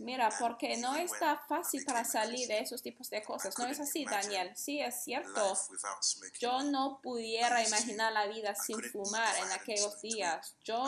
Mira, 0.00 0.28
porque 0.38 0.76
no 0.76 0.94
está 0.96 1.38
fácil 1.48 1.84
para 1.84 2.04
salir 2.04 2.46
de 2.48 2.60
esos 2.60 2.82
tipos 2.82 3.08
de 3.08 3.22
cosas. 3.22 3.56
No 3.58 3.66
es 3.66 3.80
así, 3.80 4.04
Daniel. 4.04 4.52
Sí, 4.54 4.80
es 4.80 5.02
cierto. 5.04 5.56
Yo 6.40 6.62
no 6.64 7.00
pudiera 7.02 7.66
imaginar 7.66 8.12
la 8.12 8.26
vida 8.26 8.54
sin 8.54 8.82
fumar 8.90 9.34
en 9.38 9.52
aquellos 9.52 10.00
días. 10.02 10.56
Yo 10.64 10.84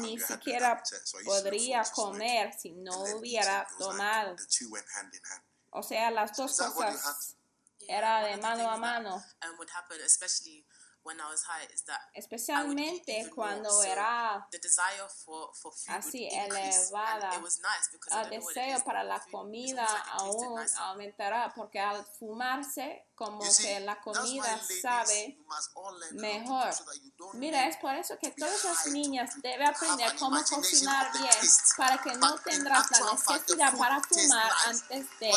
ni 0.00 0.18
siquiera 0.18 0.82
podría 1.24 1.82
comer 1.92 2.54
si 2.58 2.72
no 2.72 3.02
hubiera 3.16 3.66
tomado. 3.78 4.36
O 5.70 5.82
sea, 5.82 6.10
las 6.10 6.36
dos 6.36 6.56
cosas 6.56 7.36
Yeah, 7.88 7.98
era 7.98 8.20
one 8.20 8.30
de 8.30 8.42
mano 8.42 8.70
a 8.70 8.76
mano. 8.76 9.24
When 11.04 11.18
I 11.20 11.28
was 11.30 11.42
high, 11.42 11.66
is 11.74 11.82
that 11.82 12.00
Especialmente 12.14 13.24
more, 13.24 13.34
cuando 13.34 13.70
so 13.70 13.82
era 13.82 14.46
the 14.50 14.58
desire 14.58 15.08
for, 15.24 15.50
for 15.54 15.72
food 15.72 15.96
Así, 15.96 16.28
elevada. 16.30 17.34
It 17.34 17.42
was 17.42 17.60
nice 17.60 17.88
because 17.90 18.14
el 18.14 18.30
deseo 18.30 18.84
para 18.84 19.02
la 19.02 19.20
comida 19.30 19.86
aún 20.18 20.58
aumentará 20.78 21.52
porque 21.54 21.80
al 21.80 22.04
fumarse 22.18 23.06
como 23.14 23.42
see, 23.44 23.64
que 23.64 23.80
la 23.80 24.00
comida 24.00 24.60
sabe 24.80 25.38
mejor. 26.12 26.72
so 26.72 26.84
Mira, 27.34 27.66
es 27.66 27.76
por 27.76 27.94
eso 27.94 28.16
que 28.18 28.30
todas 28.30 28.64
las 28.64 28.86
niñas 28.88 29.30
deben 29.42 29.68
aprender 29.68 30.14
cómo 30.18 30.42
cocinar 30.42 31.12
bien 31.12 31.30
para 31.76 31.98
que 31.98 32.14
no 32.16 32.34
tendrás 32.38 32.90
la 32.90 33.12
necesidad 33.12 33.76
para 33.76 34.00
fumar 34.00 34.52
antes 34.66 35.06
de 35.20 35.32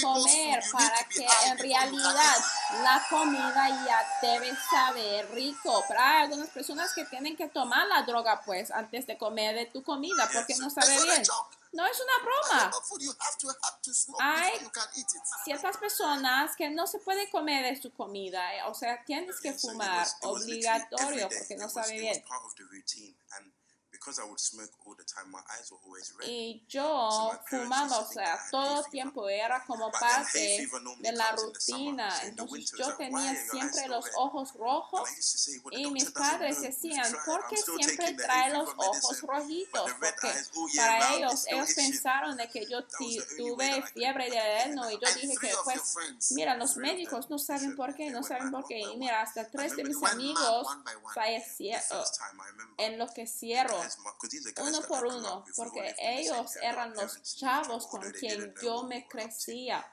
comer 0.00 0.62
para 0.72 1.08
que 1.08 1.26
en 1.46 1.58
realidad 1.58 2.36
la 2.82 3.06
comida 3.08 3.68
ya 3.86 4.18
debe 4.22 4.56
saber 4.70 4.89
rico. 5.32 5.84
Pero 5.88 6.00
hay 6.00 6.22
algunas 6.22 6.48
personas 6.50 6.92
que 6.94 7.04
tienen 7.04 7.36
que 7.36 7.48
tomar 7.48 7.86
la 7.88 8.02
droga 8.02 8.42
pues 8.44 8.70
antes 8.70 9.06
de 9.06 9.16
comer 9.18 9.54
de 9.54 9.66
tu 9.66 9.82
comida 9.82 10.28
porque 10.32 10.54
no 10.56 10.70
sabe 10.70 11.02
bien. 11.02 11.22
No 11.72 11.86
es 11.86 12.00
una 12.00 12.18
broma. 12.24 12.72
Hay 14.18 14.52
ciertas 15.44 15.76
personas 15.76 16.56
que 16.56 16.68
no 16.70 16.86
se 16.86 16.98
puede 16.98 17.30
comer 17.30 17.64
de 17.64 17.80
su 17.80 17.92
comida, 17.92 18.56
eh, 18.56 18.62
o 18.66 18.74
sea, 18.74 19.04
tienes 19.04 19.40
que 19.40 19.52
fumar 19.52 20.06
obligatorio 20.22 21.28
porque 21.28 21.56
no 21.56 21.68
sabe 21.68 21.98
bien. 21.98 22.24
Was 24.06 24.16
part 24.16 24.18
of 24.18 24.20
the 24.20 24.20
routine. 24.20 24.20
And 24.20 24.20
because 24.20 24.20
I 24.20 24.24
would 24.24 24.40
smoke 24.40 24.70
all 24.86 24.94
the 24.94 25.04
time, 25.04 25.30
my 25.30 25.40
eyes 25.52 25.70
were 25.70 25.78
always 25.86 26.12
red. 26.18 26.28
Y 26.28 26.62
yo 26.68 27.32
fumaba, 27.48 27.98
o 27.98 28.06
sea, 28.06 28.38
todo 28.50 28.82
fever. 28.84 28.90
tiempo 28.90 29.28
era 29.28 29.62
como 29.66 29.90
parte 29.90 30.68
de 31.00 31.12
la 31.12 31.32
rutina. 31.32 32.08
Entonces 32.24 32.72
yo 32.78 32.94
tenía 32.96 33.34
siempre 33.50 33.88
los 33.88 34.06
ojos 34.16 34.54
rojos 34.54 35.08
y 35.72 35.90
mis 35.90 36.10
padres 36.10 36.60
decían. 36.60 37.06
¿por 37.24 37.46
qué 37.48 37.56
siempre 37.56 38.14
trae 38.14 38.52
los 38.52 38.70
ojos 38.76 39.22
rojitos? 39.22 39.92
Porque 39.92 40.28
year 40.72 40.86
para 40.86 41.14
ellos, 41.14 41.46
ellos 41.48 41.74
pensaron 41.74 42.36
de 42.36 42.48
que 42.48 42.66
yo 42.66 42.84
tuve 42.84 43.82
fiebre 43.94 44.30
de 44.30 44.38
adeno 44.38 44.90
y 44.90 44.94
yo 44.94 45.14
dije 45.14 45.34
que 45.40 45.52
pues. 45.64 45.96
Mira, 46.30 46.56
los 46.56 46.76
médicos 46.76 47.28
no 47.30 47.38
saben 47.38 47.76
por 47.76 47.94
qué, 47.94 48.10
no 48.10 48.22
saben 48.22 48.50
por 48.50 48.66
qué. 48.66 48.80
Y 48.80 48.96
mira, 48.96 49.22
hasta 49.22 49.48
tres 49.48 49.76
de 49.76 49.84
mis 49.84 50.02
amigos 50.02 50.66
fallecieron, 51.14 52.04
enloquecieron 52.78 53.89
uno 54.62 54.82
por 54.82 55.06
uno, 55.06 55.44
porque 55.56 55.94
ellos 55.98 56.56
eran 56.62 56.94
los 56.94 57.22
chavos 57.36 57.86
con 57.86 58.10
quien 58.12 58.54
yo 58.62 58.82
me 58.84 59.06
crecía. 59.08 59.86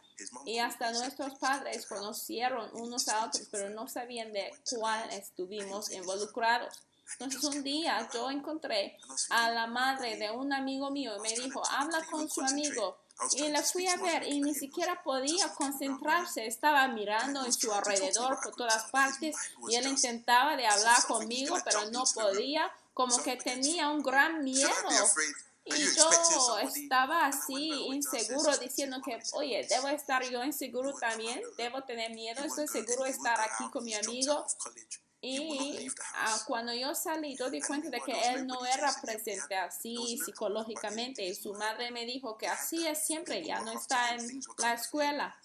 Y 0.46 0.58
hasta 0.60 0.92
nuestros 0.92 1.30
"Please 1.30 1.40
take 1.40 1.54
padres 1.54 1.76
him 1.76 1.82
out." 1.82 1.90
conocieron 1.90 2.70
unos 2.74 3.08
a 3.08 3.26
otros, 3.26 3.48
pero 3.52 3.70
no 3.70 3.88
sabían 3.88 4.34
de 4.34 4.52
cuál 4.70 5.10
estuvimos 5.12 5.92
involucrados. 5.92 6.82
Entonces 7.14 7.44
un 7.44 7.64
día 7.64 8.08
yo 8.14 8.30
encontré 8.30 8.98
a 9.30 9.50
la 9.50 9.68
madre 9.68 10.18
de 10.18 10.30
un 10.30 10.52
amigo 10.54 10.92
mío 10.92 11.16
y 11.18 11.22
me 11.22 11.34
dijo, 11.34 11.64
habla 11.70 12.06
con 12.12 12.30
su 12.30 12.42
amigo. 12.42 12.98
Y 13.34 13.48
le 13.48 13.64
fui 13.64 13.88
a 13.88 13.96
ver 13.98 14.28
y 14.28 14.40
ni 14.42 14.54
siquiera 14.54 15.02
podía 15.02 15.52
concentrarse, 15.56 16.46
estaba 16.46 16.88
mirando 16.88 17.44
en 17.46 17.52
su 17.52 17.74
alrededor 17.74 18.40
por 18.44 18.56
todas 18.56 18.92
partes 18.92 19.36
y 19.68 19.76
él 19.76 19.88
intentaba 19.88 20.56
de 20.56 20.68
hablar 20.68 21.04
conmigo, 21.08 21.58
pero 21.66 21.90
no 21.90 22.04
podía, 22.14 22.72
como 22.98 23.16
que 23.22 23.38
tenía 23.38 23.90
un 23.90 24.02
gran 24.02 24.44
miedo. 24.44 24.72
Y 25.66 25.76
yo 25.96 26.10
estaba 26.60 27.28
así, 27.28 27.70
inseguro, 27.94 28.58
diciendo 28.58 29.02
que, 29.06 29.20
oye, 29.34 29.60
"Please, 29.60 29.76
debo 29.76 29.88
estar 29.90 30.24
yo 30.24 30.44
inseguro 30.44 30.94
también, 30.94 31.42
debo 31.58 31.84
tener 31.84 32.12
miedo, 32.16 32.44
estoy 32.44 32.68
seguro 32.68 33.04
de 33.04 33.12
estar 33.12 33.40
aquí 33.40 33.70
con 33.72 33.84
mi 33.84 33.94
amigo. 33.94 34.46
Y 35.22 35.88
ah, 36.16 36.40
cuando 36.48 36.74
yo 36.74 36.96
salí, 36.96 37.36
yo 37.36 37.50
di 37.50 37.62
cuenta 37.62 37.90
de 37.90 38.00
que 38.02 38.14
él 38.30 38.48
no 38.48 38.66
era 38.66 38.92
presente 39.02 39.56
así 39.56 40.18
psicológicamente. 40.26 41.24
Y 41.26 41.36
su 41.36 41.54
madre 41.54 41.92
me 41.92 42.06
dijo 42.06 42.38
que 42.38 42.48
así 42.48 42.88
es 42.88 43.06
siempre, 43.06 43.44
ya 43.44 43.60
no 43.62 43.72
está 43.74 44.16
en 44.16 44.42
la 44.58 44.74
escuela. 44.74 45.36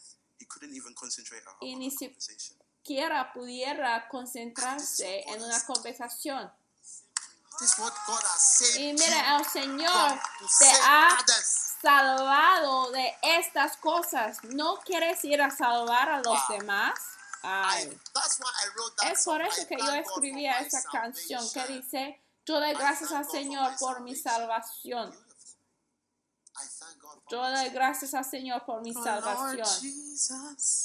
Y 1.60 1.76
ni 1.76 1.90
si- 1.90 2.08
conversation. 2.08 2.58
Quiera 2.84 3.32
pudiera 3.32 4.08
concentrarse 4.08 5.22
en 5.28 5.42
una 5.42 5.60
conversación. 5.66 6.50
This 6.80 7.00
is 7.00 7.04
what 7.04 7.10
God 7.12 7.20
has 7.20 7.30
saved 7.30 7.41
Y 8.78 8.92
mira, 8.92 9.36
el 9.36 9.44
Señor 9.44 10.20
te 10.58 10.70
ha 10.84 11.18
salvado 11.82 12.90
de 12.92 13.16
estas 13.22 13.76
cosas. 13.76 14.42
¿No 14.44 14.78
quieres 14.80 15.24
ir 15.24 15.42
a 15.42 15.50
salvar 15.50 16.08
a 16.08 16.20
los 16.20 16.38
demás? 16.48 16.94
Ay. 17.42 18.00
Es 19.10 19.24
por 19.24 19.42
eso 19.42 19.66
que 19.66 19.76
yo 19.76 20.20
my 20.20 20.46
esa 20.46 20.82
canción 20.90 21.44
que 21.52 21.66
dice, 21.66 22.22
yo 22.46 22.60
doy 22.60 22.74
gracias 22.74 23.10
al 23.12 23.28
Señor 23.28 23.76
por 23.78 24.00
mi 24.00 24.14
salvación. 24.14 25.12
Doy 27.32 27.70
gracias 27.70 28.12
al 28.12 28.26
Señor 28.26 28.62
por 28.66 28.82
mi 28.82 28.92
salvación. 28.92 29.66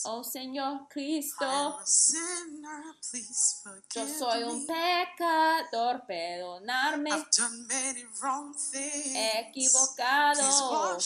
Oh 0.05 0.23
Señor 0.23 0.87
Cristo, 0.87 1.45
yo 3.93 4.07
soy 4.07 4.43
un 4.43 4.65
pecador, 4.65 6.05
perdonarme. 6.07 7.11
He 8.73 9.39
equivocado. 9.49 10.97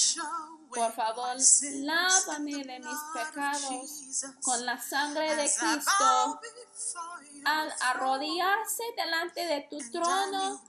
Por 0.70 0.94
favor, 0.94 1.36
lávame 1.74 2.64
de 2.64 2.80
mis 2.80 3.00
pecados 3.12 4.24
con 4.44 4.64
la 4.64 4.80
sangre 4.80 5.36
de 5.36 5.52
Cristo. 5.52 6.40
Al 7.46 7.74
arrodillarse 7.82 8.84
delante 8.96 9.42
de 9.42 9.68
tu 9.72 9.80
trono 9.90 10.62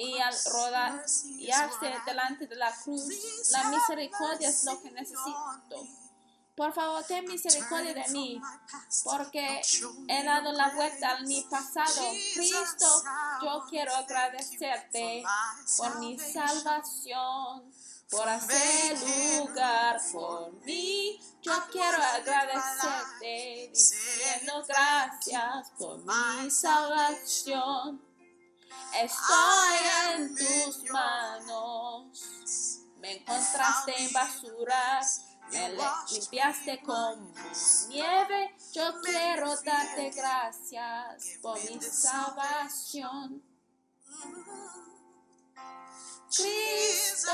before 0.00 0.70
your 0.70 1.04
y 1.38 1.50
I 1.50 2.02
delante 2.06 2.46
de 2.46 2.56
la 2.56 2.72
cruz, 2.82 3.08
la 3.50 3.70
misericordia 3.70 4.48
es 4.48 4.64
lo 4.64 4.80
que 4.80 4.90
necesito. 4.90 5.86
Por 6.60 6.74
favor, 6.74 7.02
ten 7.04 7.24
misericordia 7.24 7.94
de 7.94 8.06
mí, 8.10 8.40
porque 9.02 9.62
he 10.08 10.24
dado 10.24 10.52
la 10.52 10.68
vuelta 10.70 11.16
a 11.16 11.20
mi 11.20 11.42
pasado. 11.42 12.10
Cristo, 12.34 13.02
yo 13.42 13.64
quiero 13.70 13.94
agradecerte 13.96 15.22
por 15.78 15.98
mi 16.00 16.18
salvación. 16.18 17.72
por 18.10 18.28
hacer 18.28 18.98
lugar 19.38 20.00
por 20.12 20.52
mí. 20.64 21.18
Yo 21.42 21.52
quiero 21.70 21.96
agradecerte 21.96 23.70
diciendo 23.72 24.64
gracias 24.66 25.70
por 25.78 25.98
mi 26.04 26.50
salvación. 26.50 28.09
Estoy 28.94 29.78
en 30.14 30.34
tus 30.34 30.90
manos. 30.90 32.80
Me 32.98 33.16
encontraste 33.16 33.94
en 33.96 34.12
basura, 34.12 35.00
me 35.50 35.74
limpiaste 36.10 36.82
como 36.82 37.32
nieve. 37.88 38.56
Yo 38.72 39.00
quiero 39.00 39.56
darte 39.62 40.10
gracias 40.10 41.38
por 41.40 41.58
mi 41.64 41.80
salvación. 41.80 43.42
Cristo, 46.36 47.32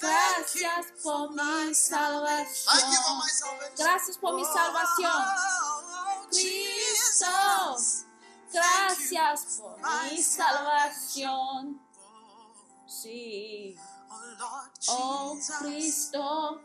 gracias 0.00 0.86
por 1.02 1.30
mi 1.30 1.74
salvación. 1.74 3.20
Gracias 3.76 4.18
por 4.18 4.34
mi 4.34 4.44
salvación. 4.44 5.12
Oh, 5.12 6.26
Cristo, 6.30 7.76
gracias 8.54 9.60
por 9.60 9.78
mi 10.10 10.22
salvación. 10.22 11.80
Sí, 12.86 13.76
Oh 14.88 15.38
Cristo, 15.60 16.60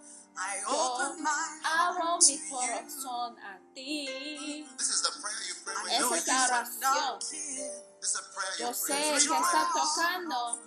yo 0.70 1.16
abro 1.64 2.18
mi 2.28 2.50
corazón 2.50 3.40
a 3.40 3.60
ti. 3.74 4.66
This 4.78 4.90
is 4.90 5.02
the 5.02 5.12
prayer 5.22 5.44
you 5.48 5.56
pray 5.64 5.76
when 5.76 5.92
I 5.92 5.96
you 5.96 6.00
know 6.00 6.14
Esa 6.14 6.18
es 6.18 6.28
la 6.28 6.46
oración. 6.46 6.94
a 6.96 7.20
Yo 8.60 8.74
sé 8.74 8.94
que 8.94 9.34
a 9.34 9.40
está 9.40 9.70
tocando 9.74 10.62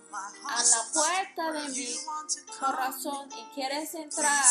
a 0.49 0.63
la 0.63 0.93
puerta 0.93 1.53
de 1.53 1.69
mi 1.69 1.97
corazón 2.61 3.31
y 3.33 3.55
quieres 3.55 3.95
entrar. 3.95 4.45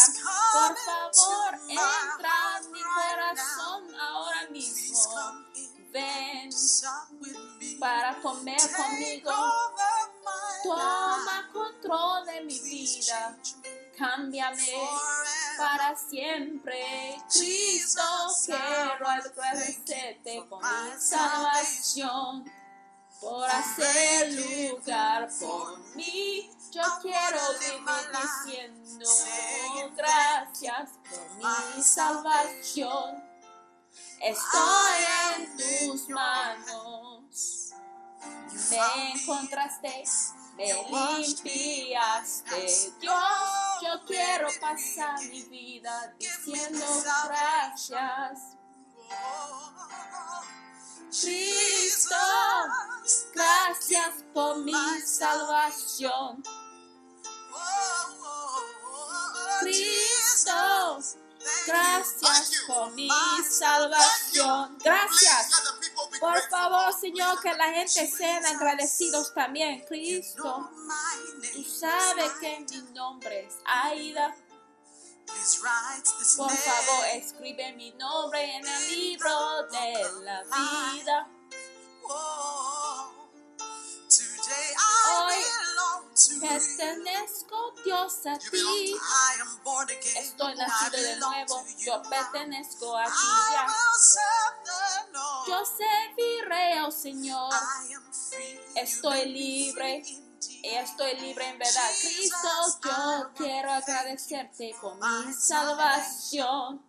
Por 0.53 0.77
favor, 0.77 1.55
entra 1.67 2.59
en 2.59 2.71
mi 2.71 2.81
corazón 2.81 3.95
ahora 3.99 4.49
mismo. 4.49 4.97
Ven 5.91 6.49
para 7.79 8.15
comer 8.21 8.59
conmigo. 8.75 9.31
Toma 10.63 11.49
control 11.51 12.25
de 12.25 12.41
mi 12.41 12.59
vida. 12.59 13.37
Cámbiame 13.97 14.79
para 15.57 15.95
siempre. 15.95 17.17
Cristo, 17.31 18.01
quiero 18.45 19.07
agradecerte 19.07 20.43
por 20.49 20.63
mi 20.63 20.99
salvación, 20.99 22.51
por 23.19 23.49
hacer 23.49 24.33
lugar 24.33 25.27
por 25.39 25.79
mí. 25.95 26.49
Yo 26.71 26.83
quiero 27.01 27.39
vivir 27.59 27.83
diciendo 28.45 29.09
gracias 29.95 30.91
por 31.09 31.75
mi 31.75 31.83
salvación. 31.83 33.30
Estoy 34.23 35.01
en 35.35 35.57
tus 35.57 36.09
manos. 36.09 37.73
Me 38.69 39.11
encontraste, 39.13 40.03
me 40.55 40.73
limpiaste. 41.17 42.55
Dios, 42.99 43.15
yo 43.81 44.05
quiero 44.05 44.47
pasar 44.59 45.19
mi 45.23 45.41
vida 45.43 46.13
diciendo 46.19 46.85
gracias. 47.25 48.57
Cristo, 51.09 52.15
gracias 53.33 54.23
por 54.33 54.59
mi 54.59 55.01
salvación. 55.03 56.43
Cristo, 59.61 60.99
gracias 61.65 62.51
por 62.67 62.91
mi 62.91 63.09
salvación. 63.49 64.77
Gracias. 64.83 65.49
Por 66.19 66.41
favor, 66.49 66.93
Señor, 66.99 67.41
que 67.41 67.53
la 67.53 67.71
gente 67.73 68.07
sean 68.07 68.45
agradecidos 68.45 69.33
también. 69.33 69.83
Cristo, 69.85 70.69
tú 71.53 71.63
sabes 71.63 72.31
que 72.39 72.65
mi 72.69 72.81
nombre 72.93 73.47
es 73.47 73.55
Aida. 73.65 74.35
Por 76.37 76.51
favor, 76.51 77.05
escribe 77.13 77.73
mi 77.73 77.91
nombre 77.93 78.55
en 78.55 78.67
el 78.67 78.89
libro 78.89 79.63
de 79.71 80.23
la 80.23 80.43
vida. 80.43 81.27
Hoy 85.13 85.35
Pertenezco, 86.41 87.73
Dios, 87.85 88.25
a 88.25 88.37
ti. 88.37 88.95
Estoy 90.17 90.55
nacido 90.55 91.01
de 91.01 91.15
nuevo. 91.17 91.65
Yo 91.77 92.01
pertenezco 92.03 92.97
a 92.97 93.05
ti 93.05 93.11
ya. 93.53 93.67
Yo 95.47 95.63
serviré, 95.65 96.81
oh 96.81 96.91
Señor. 96.91 97.53
Estoy 98.75 99.25
libre. 99.25 100.03
Estoy 100.63 101.15
libre 101.19 101.49
en 101.49 101.59
verdad. 101.59 101.89
Cristo, 102.01 102.79
yo 102.83 103.31
quiero 103.35 103.71
agradecerte 103.71 104.75
por 104.81 104.95
mi 104.95 105.33
salvación, 105.33 106.85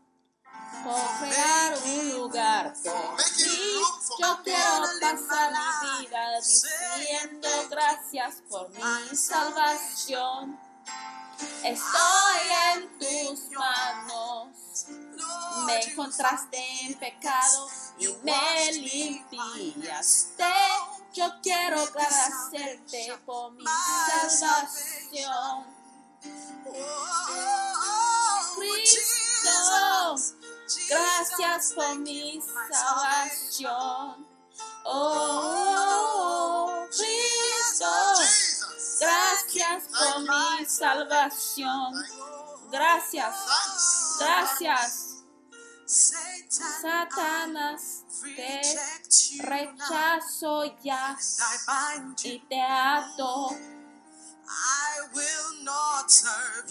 crear 1.18 1.78
un 1.84 2.12
lugar 2.14 2.72
por 2.82 3.16
mí. 3.16 3.80
Yo 4.18 4.42
quiero 4.42 4.86
pasar 5.00 5.52
mi 5.52 6.06
vida 6.06 6.40
diciendo 6.40 7.48
gracias 7.70 8.34
por 8.48 8.70
mi 8.70 9.16
salvación. 9.16 10.58
Estoy 11.64 12.40
en 12.74 12.98
tus 12.98 13.50
manos. 13.50 14.48
Me 15.66 15.80
encontraste 15.80 16.58
en 16.82 16.94
pecado 16.94 17.68
y 17.98 18.08
me 18.22 18.72
limpiaste. 18.72 20.44
Yo 21.12 21.30
quiero 21.42 21.80
agradecerte 21.80 23.18
por 23.24 23.52
mi 23.52 23.64
salvación. 24.28 25.66
Oh, 26.64 28.54
Cristo, 28.56 29.00
Jesus, 29.42 30.34
gracias 30.88 31.72
por 31.74 31.98
mi 31.98 32.42
salvación. 32.70 34.26
Oh, 34.84 36.86
Jesus. 36.90 38.66
gracias 39.00 39.84
por 39.88 40.22
mi 40.22 40.66
salvación. 40.66 41.94
Gracias, 42.70 43.34
gracias. 44.18 45.08
Satan, 45.84 46.80
Satanás, 46.80 48.04
te 48.34 48.62
rechazo 49.40 50.64
ya 50.82 51.18
y 52.22 52.38
te 52.40 52.60
ato. 52.60 53.50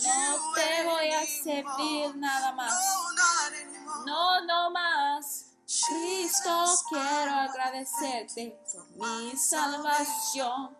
No 0.04 0.54
te 0.54 0.84
voy 0.84 1.12
a 1.12 1.26
servir 1.26 2.16
nada 2.16 2.52
más. 2.52 2.72
No, 2.72 3.12
not 3.14 3.54
anymore. 3.54 4.06
No, 4.06 4.46
no 4.46 4.72
más. 4.72 5.46
Cristo, 5.88 6.66
quiero 6.90 7.34
agradecerte 7.34 8.60
por 8.72 8.88
mi 8.98 9.38
salvación, 9.38 10.78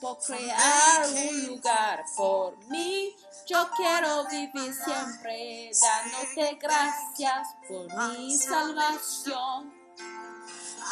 por 0.00 0.18
crear 0.18 1.06
un 1.08 1.46
lugar 1.46 2.04
por 2.14 2.58
mí. 2.68 3.16
Yo 3.46 3.68
quiero 3.76 4.26
vivir 4.28 4.74
siempre 4.74 5.70
dándote 5.80 6.58
gracias 6.60 7.48
por 7.66 8.10
mi 8.10 8.36
salvación. 8.36 9.72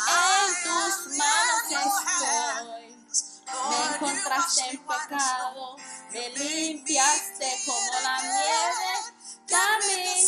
En 0.09 0.55
tus 0.65 1.17
manos 1.17 1.71
estoy. 1.71 2.92
Me 3.69 3.95
encontraste 3.95 4.71
en 4.71 4.79
pecado, 4.79 5.77
me 6.11 6.29
limpiaste 6.31 7.63
como 7.67 8.01
la 8.03 8.23
nieve. 8.23 8.93
Dame 9.47 10.23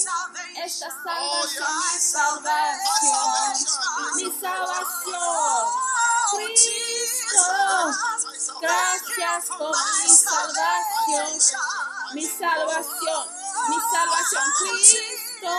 esta 0.64 0.88
salvación, 0.90 1.68
mi 1.92 2.00
salvación, 2.00 3.32
mi 4.16 4.40
salvación. 4.40 5.68
Cristo, 6.34 7.46
gracias 8.60 9.44
por 9.56 9.70
mi 9.70 10.08
salvación, 10.08 11.30
mi 12.12 12.26
salvación, 12.26 13.24
mi 13.68 13.78
salvación. 13.92 14.44
Cristo, 14.58 15.54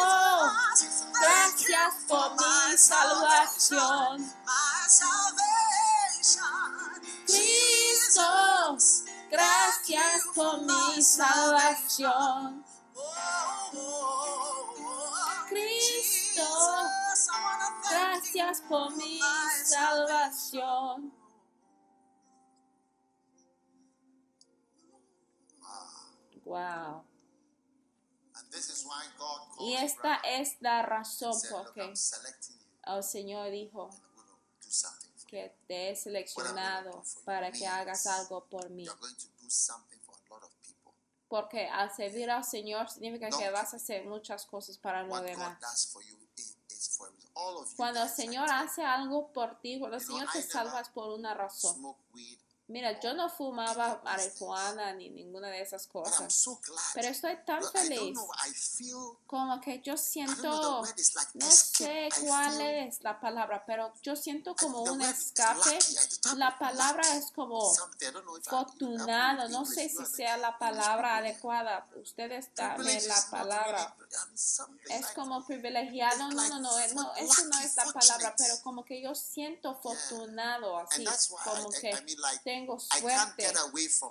gracias 1.20 1.94
por 2.08 2.32
mi 2.34 2.78
salvación. 2.78 4.36
Gracias 9.36 10.24
por 10.34 10.62
mi 10.62 11.02
salvación. 11.02 12.66
Cristo, 15.50 16.44
gracias 17.90 18.62
por 18.62 18.96
mi 18.96 19.20
salvación. 19.66 21.14
Wow. 26.46 27.04
Y 29.60 29.74
esta 29.74 30.16
es 30.18 30.58
la 30.62 30.84
razón 30.84 31.34
por 31.50 31.74
que 31.74 31.82
you 31.82 31.94
el 32.86 33.04
Señor 33.04 33.50
dijo 33.52 33.90
que 35.36 35.54
te 35.68 35.90
he 35.90 35.96
seleccionado 35.98 37.04
para 37.26 37.52
que 37.52 37.68
hagas 37.68 38.08
algo 38.08 38.46
por 38.46 38.70
mí. 38.70 38.88
Porque 41.28 41.68
al 41.68 41.94
servir 41.94 42.30
al 42.30 42.46
Señor 42.46 42.90
significa 42.90 43.30
que 43.30 43.50
vas 43.50 43.74
a 43.74 43.78
hacer 43.78 44.06
muchas 44.06 44.46
cosas 44.46 44.78
para 44.78 45.04
los 45.04 45.22
demás. 45.24 45.94
Cuando 47.76 48.04
el 48.04 48.10
Señor 48.10 48.50
hace 48.50 48.82
algo 48.84 49.34
por 49.34 49.60
ti, 49.60 49.78
cuando 49.78 49.98
el 49.98 50.04
Señor 50.04 50.32
te 50.32 50.40
I 50.40 50.42
never 50.42 50.52
salva 50.52 50.80
es 50.80 50.90
por 50.90 51.10
una 51.10 51.34
razón. 51.34 51.98
Mira, 52.68 53.00
yo 53.00 53.14
no 53.14 53.30
fumaba 53.30 54.02
marihuana 54.04 54.92
ni 54.94 55.10
ninguna 55.10 55.50
de 55.50 55.62
esas 55.62 55.86
cosas, 55.86 56.34
so 56.34 56.60
pero 56.96 57.10
estoy 57.10 57.38
tan 57.46 57.62
Well, 57.62 57.72
feliz 57.72 58.14
know. 58.14 58.28
Feel 58.78 59.18
como 59.28 59.62
que 59.62 59.82
yo 59.82 59.96
siento, 59.98 60.82
like 60.82 61.32
no 61.36 61.48
escape. 61.48 62.10
sé 62.10 62.26
cuál 62.26 62.62
es 62.62 63.04
la 63.04 63.20
palabra, 63.20 63.64
pero 63.68 63.94
yo 64.02 64.16
siento 64.16 64.56
como 64.56 64.82
un 64.82 65.02
escape. 65.02 65.78
La 66.38 66.58
palabra 66.58 67.04
es 67.16 67.32
como 67.32 67.72
I'm 67.72 69.52
no 69.52 69.66
sé 69.66 69.88
si 69.88 70.04
sea 70.06 70.38
la 70.38 70.58
palabra 70.58 71.18
adecuada. 71.18 71.86
Ustedes 71.96 72.50
dame 72.56 73.00
la 73.02 73.28
palabra. 73.30 73.96
Es 74.90 75.08
como 75.14 75.46
privilegiado, 75.46 76.30
no, 76.30 76.48
no, 76.48 76.60
no, 76.60 76.80
eh, 76.80 76.94
no, 76.96 77.14
eso 77.16 77.46
no 77.46 77.60
es 77.60 77.76
la 77.76 77.86
palabra, 77.94 78.36
pero 78.38 78.56
como 78.64 78.84
que 78.84 79.02
yo 79.02 79.14
siento 79.14 79.70
afortunado 79.70 80.78
así, 80.80 81.06
como 81.44 81.70
que 81.70 81.94
tengo 82.56 82.80
suerte. 82.80 83.54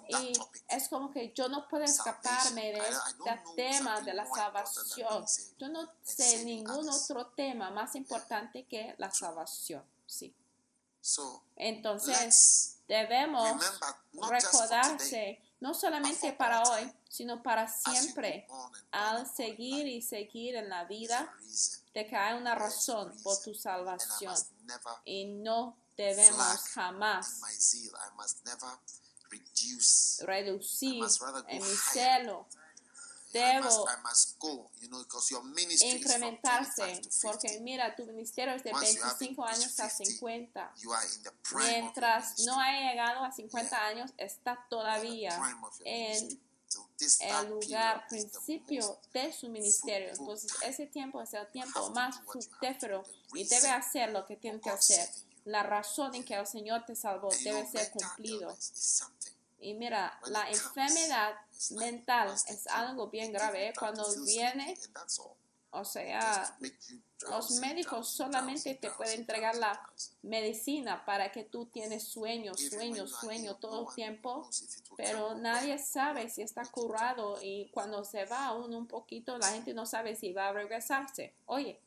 Y 0.08 0.32
es 0.68 0.88
como 0.88 1.10
que 1.10 1.32
yo 1.34 1.48
no 1.48 1.68
puedo 1.68 1.84
escaparme 1.84 2.72
de 2.72 2.78
este 2.78 3.42
tema 3.56 4.00
de 4.00 4.14
la 4.14 4.26
salvación. 4.26 5.24
Yo 5.58 5.68
no 5.68 5.90
sé 6.02 6.44
ningún 6.44 6.88
otro 6.88 7.26
tema 7.28 7.70
más 7.70 7.94
importante 7.94 8.64
que 8.66 8.94
la 8.98 9.10
salvación. 9.10 9.82
Sí. 10.06 10.34
So 11.00 11.42
Entonces, 11.56 12.78
debemos 12.88 13.62
recordarse, 14.12 15.40
no 15.60 15.74
solamente 15.74 16.32
para 16.32 16.62
hoy, 16.62 16.90
sino 17.08 17.42
para 17.42 17.68
siempre, 17.68 18.46
al 18.90 19.26
seguir 19.26 19.86
y 19.86 20.00
seguir 20.00 20.56
en 20.56 20.68
la 20.70 20.84
vida, 20.84 21.30
de 21.92 22.06
que 22.06 22.16
hay 22.16 22.38
una 22.38 22.54
razón 22.54 23.14
por 23.22 23.38
tu 23.42 23.54
salvación. 23.54 24.34
Y 25.04 25.26
no 25.26 25.76
debemos 25.96 26.68
jamás 26.74 27.36
in 27.36 27.40
my 27.40 27.54
zeal. 27.58 27.92
I 27.96 28.16
must 28.16 28.44
never 28.44 28.78
reduce. 29.30 30.24
reducir 30.24 31.04
en 31.48 31.62
mi 31.62 31.76
celo. 31.92 32.46
I 32.50 32.64
Debo 33.34 33.64
must, 33.64 33.80
I 33.88 34.02
must 34.04 34.38
go, 34.38 34.70
you 34.80 34.88
know, 34.88 35.02
because 35.02 35.28
your 35.32 35.42
ministry 35.42 35.88
is 35.88 36.02
from 36.02 36.22
incrementarse, 36.22 36.76
25 36.76 37.00
to 37.00 37.10
50. 37.10 37.28
porque 37.28 37.60
mira, 37.60 37.96
tu 37.96 38.06
ministerio 38.06 38.54
es 38.54 38.62
de 38.62 38.70
Once 38.70 38.94
you 38.94 39.02
have 39.02 39.18
25 39.18 39.44
reached 39.44 39.60
años 39.60 39.80
a 39.80 39.90
50, 39.90 40.04
50. 40.20 40.72
You 40.82 40.92
are 40.92 41.02
in 41.02 41.22
the 41.24 41.30
prime 41.42 41.58
of 41.58 41.66
your 41.66 41.82
Mientras 41.82 42.38
no 42.46 42.60
haya 42.60 42.92
llegado 42.92 43.24
a 43.24 43.32
50 43.32 43.86
años, 43.86 44.10
está 44.18 44.64
todavía 44.70 45.36
en 45.84 46.40
el 47.20 47.48
lugar 47.48 48.06
principio 48.08 49.00
de 49.12 49.32
su 49.32 49.48
ministerio. 49.48 50.10
Entonces, 50.10 50.52
ese 50.62 50.86
tiempo 50.86 51.20
es 51.20 51.34
el 51.34 51.50
tiempo 51.50 51.90
más 51.90 52.20
fructífero 52.20 53.04
y 53.34 53.44
debe 53.48 53.68
hacer 53.70 54.10
lo 54.10 54.26
que 54.26 54.36
tiene 54.36 54.60
que 54.60 54.70
hacer. 54.70 55.08
La 55.44 55.62
razón 55.62 56.14
en 56.14 56.24
que 56.24 56.34
el 56.34 56.46
Señor 56.46 56.84
te 56.86 56.94
salvó 56.94 57.28
debe 57.42 57.66
ser 57.66 57.90
cumplido. 57.90 58.56
Y 59.60 59.74
mira, 59.74 60.18
la 60.26 60.48
enfermedad 60.50 61.34
mental 61.70 62.34
es 62.48 62.66
algo 62.66 63.08
bien 63.08 63.32
grave. 63.32 63.68
¿eh? 63.68 63.72
Cuando 63.78 64.04
viene, 64.24 64.78
o 65.70 65.84
sea, 65.84 66.56
los 67.30 67.50
médicos 67.52 68.08
solamente 68.08 68.74
te 68.74 68.90
pueden 68.90 69.20
entregar 69.20 69.56
la 69.56 69.80
medicina 70.22 71.04
para 71.04 71.32
que 71.32 71.44
tú 71.44 71.66
tienes 71.66 72.04
sueño, 72.04 72.54
sueño, 72.54 73.06
sueño 73.06 73.56
todo 73.56 73.88
el 73.88 73.94
tiempo. 73.94 74.48
Pero 74.96 75.34
nadie 75.34 75.78
sabe 75.78 76.28
si 76.28 76.42
está 76.42 76.62
curado 76.66 77.38
y 77.42 77.70
cuando 77.70 78.04
se 78.04 78.24
va 78.26 78.52
uno 78.52 78.78
un 78.78 78.86
poquito, 78.86 79.38
la 79.38 79.48
gente 79.48 79.74
no 79.74 79.86
sabe 79.86 80.14
si 80.14 80.32
va 80.32 80.48
a 80.48 80.52
regresarse. 80.52 81.34
Oye, 81.46 81.80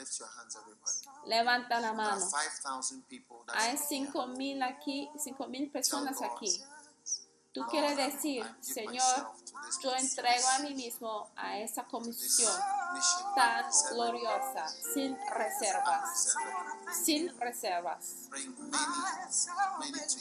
Lift 0.00 0.18
your 0.18 0.28
hands, 0.34 0.56
everybody. 0.56 1.28
levanta 1.28 1.74
la 1.78 1.80
There 1.80 1.90
are 1.90 1.94
mano. 2.16 2.24
5,000 2.24 3.02
people 3.06 3.44
that 3.46 3.56
Hay 3.56 3.74
are 3.74 3.76
cinco 3.76 4.26
mil 4.28 4.62
aquí, 4.62 5.08
cinco 5.18 5.46
mil 5.46 5.68
personas 5.70 6.16
Tell 6.18 6.28
God, 6.30 6.38
aquí. 6.38 6.62
Tú 7.52 7.66
quieres 7.66 7.96
decir, 7.96 8.44
Señor, 8.60 9.34
yo 9.82 9.96
entrego 9.96 10.48
a 10.50 10.58
mí 10.60 10.74
mismo 10.74 11.30
a 11.34 11.58
esa 11.58 11.84
comisión 11.84 12.52
tan 13.34 13.64
gloriosa, 13.90 14.68
sin 14.94 15.18
reservas, 15.28 16.36
sin 17.04 17.36
reservas, 17.40 18.14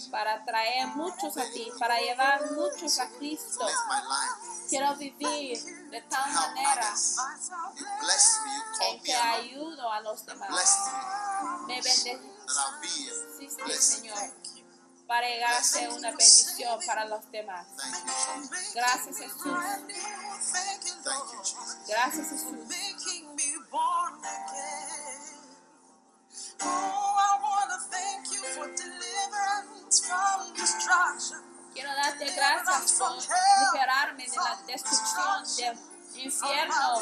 para 0.09 0.43
traer 0.43 0.87
muchos 0.87 1.37
a 1.37 1.43
ti, 1.51 1.71
para 1.77 1.99
llevar 1.99 2.51
muchos 2.51 2.97
a 2.97 3.07
Cristo. 3.11 3.67
Quiero 4.67 4.95
vivir 4.95 5.89
de 5.91 6.01
tal 6.01 6.33
manera 6.33 6.93
en 8.87 9.03
que 9.03 9.15
ayudo 9.15 9.91
a 9.91 10.01
los 10.01 10.25
demás. 10.25 10.49
Me. 11.67 11.75
Me 11.75 11.81
That 11.81 11.83
bendeciste, 11.83 12.19
I'll 12.49 12.81
be 12.81 13.61
a 13.61 13.65
blessing. 13.65 14.09
Señor, 14.09 14.17
para 15.09 15.27
llegar 15.27 15.53
a 15.55 15.63
ser 15.63 15.89
una 15.89 16.09
bendición 16.09 16.79
para 16.85 17.03
los 17.05 17.31
demás. 17.31 17.65
Gracias, 18.75 19.17
Jesús. 19.17 19.57
Gracias, 21.87 22.29
Jesús. 22.29 22.53
Quiero 31.73 31.95
darte 31.95 32.25
gracias 32.35 32.91
por 32.99 33.17
liberarme 33.17 34.27
de 34.27 34.37
la 34.37 34.59
destrucción 34.67 35.43
del 35.57 35.79
infierno, 36.21 36.99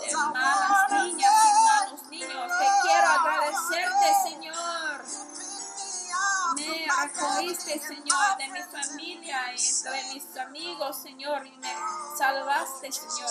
de 0.00 0.16
malas 0.16 0.90
niñas 0.90 1.32
y 1.32 1.52
malos 1.66 2.02
niños. 2.08 2.52
Te 2.58 2.66
quiero 2.82 3.06
agradecerte, 3.08 4.14
Señor. 4.28 4.45
Me 6.66 6.86
and 6.86 7.56
Señor, 7.56 8.36
de 8.38 8.48
mi 8.48 8.62
familia 8.62 9.54
y 9.54 9.68
entre 9.68 10.14
mis 10.14 10.36
amigos, 10.36 11.02
Señor, 11.02 11.46
y 11.46 11.56
me 11.56 11.74
salvaste, 12.18 12.92
Señor. 12.92 13.30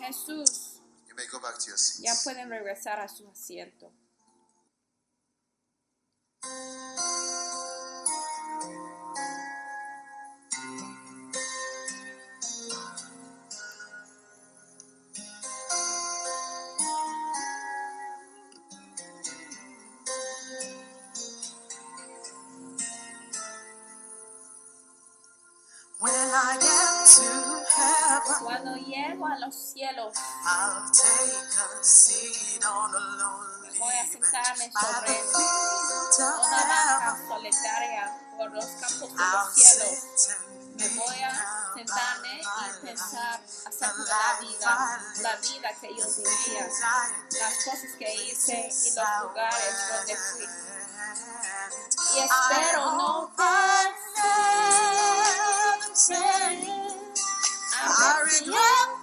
Jesús, 0.00 0.80
ya 2.00 2.14
pueden 2.24 2.50
regresar 2.50 3.00
a 3.00 3.08
su 3.08 3.28
asiento. 3.28 3.92
Los 29.46 29.54
cielos, 29.54 30.14
I'll 30.44 30.90
take 30.92 31.80
a 31.80 31.84
seat 31.84 32.64
on 32.64 32.94
a 32.94 32.98
lonely 32.98 33.52
voy 33.78 33.94
a 33.94 34.06
sentarme 34.06 34.70
sobre 34.70 35.12
una 36.18 36.56
banca 36.66 37.18
solitaria 37.28 38.18
por 38.36 38.50
los 38.52 38.64
campos 38.66 39.10
de 39.10 39.16
los 39.16 39.54
cielos. 39.54 40.38
Me 40.76 40.88
voy 40.88 41.22
a 41.22 41.74
sentarme 41.74 42.40
y 42.40 42.86
pensar 42.86 43.40
acerca 43.66 43.96
de 43.96 44.04
la 44.04 44.40
vida, 44.40 45.00
la 45.20 45.36
vida 45.36 45.68
que 45.80 45.88
yo 45.88 46.06
vivía, 46.16 46.68
las 47.40 47.54
cosas 47.64 47.90
que 47.98 48.14
hice 48.14 48.70
y 48.84 48.90
los 48.94 49.22
lugares 49.22 49.74
donde 49.90 50.16
fui. 50.16 50.46
Y 52.14 52.18
espero 52.20 52.92
no 52.92 53.32
I 57.84 58.22
regret 58.22 58.52
way 58.52 58.62
I 58.62 59.01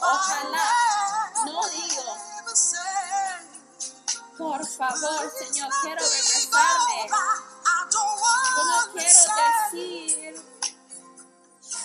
Ojalá, 0.00 0.70
no 1.46 1.68
digo, 1.68 2.16
por 4.38 4.66
favor, 4.66 5.32
Señor, 5.38 5.70
quiero 5.82 6.00
regresarme. 6.00 7.08
Yo 7.90 8.64
no 8.64 8.92
quiero 8.92 9.22
decir, 9.72 10.34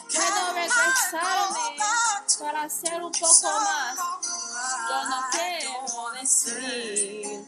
quiero 0.10 0.54
regresarme 0.54 1.78
para 2.40 2.64
hacer 2.64 3.02
un 3.02 3.12
poco 3.12 3.60
más. 3.62 3.98
Yo 4.90 5.04
no 5.10 5.28
quiero 5.32 6.12
decir, 6.22 7.48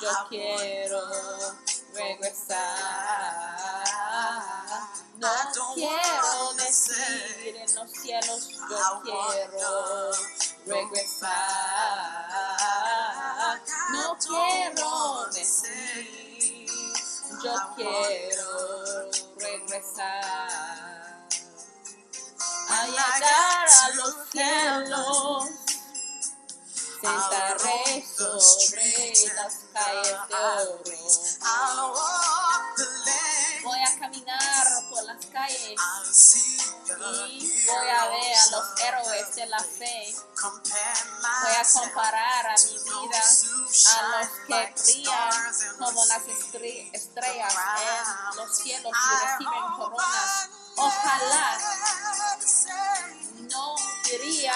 yo 0.00 0.10
quiero 0.28 1.00
regresar. 1.94 3.57
No 5.18 5.28
quiero 5.74 6.54
decir 6.54 7.56
en 7.56 7.74
los 7.74 7.90
cielos, 7.90 8.50
yo 8.70 9.02
quiero 9.02 10.12
regresar. 10.64 11.34
No 13.90 14.16
quiero 14.16 15.26
decir, 15.32 16.70
yo 17.42 17.54
quiero 17.74 19.10
regresar. 19.38 21.26
A 22.70 22.86
llegar 22.86 23.68
a 23.68 23.90
los 23.96 24.14
cielos, 24.30 25.48
sentaré 27.00 28.06
sobre 28.16 29.12
las 29.34 29.54
calles 29.72 30.28
de 30.28 30.36
oro. 30.36 30.78
Calles 35.32 35.80
y 37.30 37.66
voy 37.66 37.88
a 37.88 38.06
ver 38.08 38.36
a 38.36 38.46
los 38.50 38.80
héroes 38.80 39.34
de 39.34 39.46
la 39.46 39.58
fe. 39.62 40.14
Voy 40.42 41.52
a 41.54 41.64
comparar 41.72 42.46
a 42.46 42.54
mi 42.54 42.78
vida 42.78 43.22
a 43.88 44.02
los 44.20 44.28
que 44.46 44.74
brillan 44.82 45.76
como 45.78 46.04
las 46.06 46.22
estre- 46.22 46.90
estrellas 46.92 47.54
en 48.30 48.36
los 48.36 48.56
cielos 48.56 48.92
y 48.92 49.26
reciben 49.26 49.72
coronas. 49.76 50.48
Ojalá 50.76 51.58
no 53.50 53.74
diría 54.04 54.54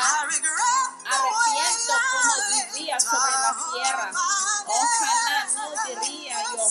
arrepiento 1.04 1.94
como 2.12 2.35
vivía 2.72 3.00
sobre 3.00 3.32
la 3.32 3.56
tierra. 3.72 4.12
Ojalá 4.66 5.46
no 5.54 5.64
diría 5.87 6.37
yo. 6.56 6.64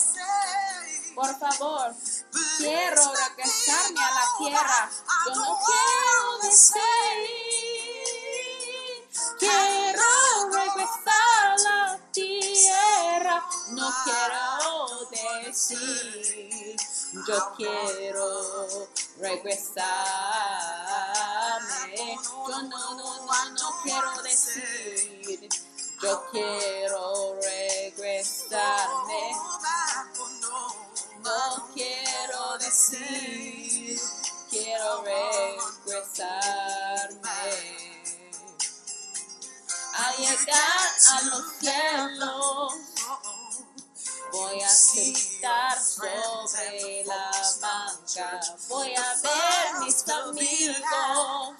Quiero 2.58 3.02
regresarme 3.12 4.00
a 4.00 4.10
la 4.14 4.24
tierra. 4.38 4.90
Yo 5.26 5.34
no 5.36 5.58
quiero 5.64 6.38
decir, 6.42 6.80
quiero 9.38 10.10
regresar 10.50 11.44
a 11.44 11.56
la 11.62 11.98
tierra. 12.10 13.36
No 13.70 13.88
quiero 14.04 14.42
decir, 15.44 16.76
yo 17.28 17.38
quiero 17.56 18.26
regresarme. 19.18 19.86
Yo 22.48 22.62
no, 22.62 22.94
no, 22.94 23.26
no 23.50 23.68
quiero 23.84 24.10
decir, 24.22 25.48
yo 26.02 26.24
quiero 26.32 27.36
regresarme. 27.40 29.22
No 31.22 31.68
quiero 31.72 32.58
decir, 32.58 34.00
quiero 34.50 35.04
regresarme. 35.04 36.32
A 39.94 40.16
llegar 40.16 40.88
a 41.10 41.22
los 41.22 41.44
cielos, 41.60 42.74
voy 44.32 44.62
a 44.62 44.68
sentar 44.68 45.80
sobre 45.80 47.04
la 47.04 47.30
banca. 47.60 48.40
Voy 48.68 48.92
a 48.96 49.14
ver 49.22 49.74
mis 49.84 50.08
amigos. 50.08 51.56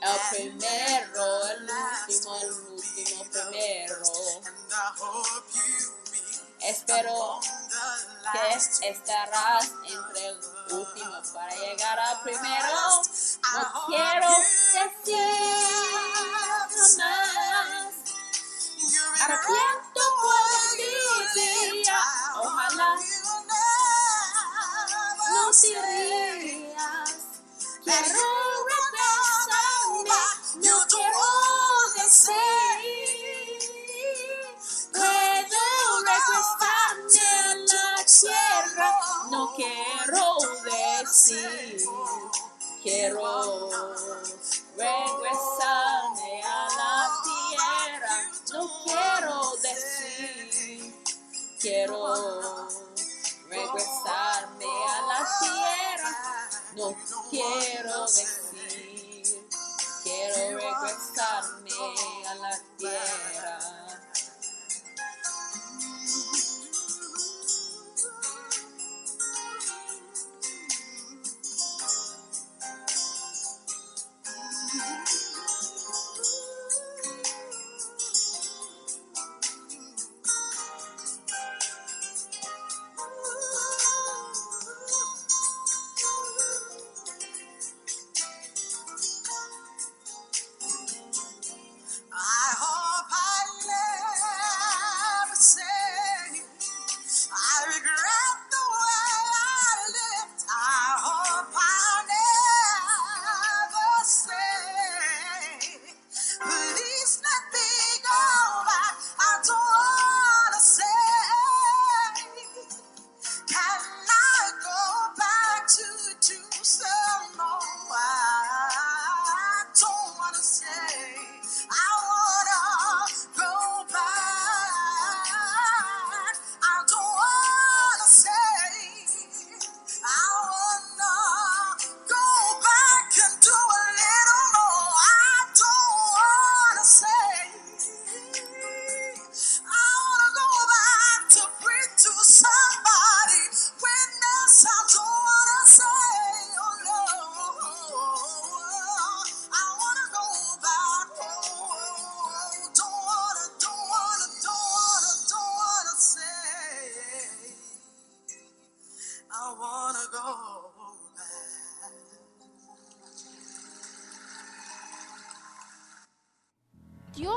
El 0.00 0.18
primero, 0.30 1.46
el 1.48 1.62
último, 1.62 2.36
el 2.36 2.52
último 2.52 3.24
primero. 3.30 3.96
Espero 6.64 7.40
que 8.32 8.88
estarás 8.88 9.72
entre 9.84 10.26
el 10.26 10.40
último 10.70 11.12
para 11.34 11.54
llegar 11.56 11.98
al 11.98 12.20
primero. 12.22 12.68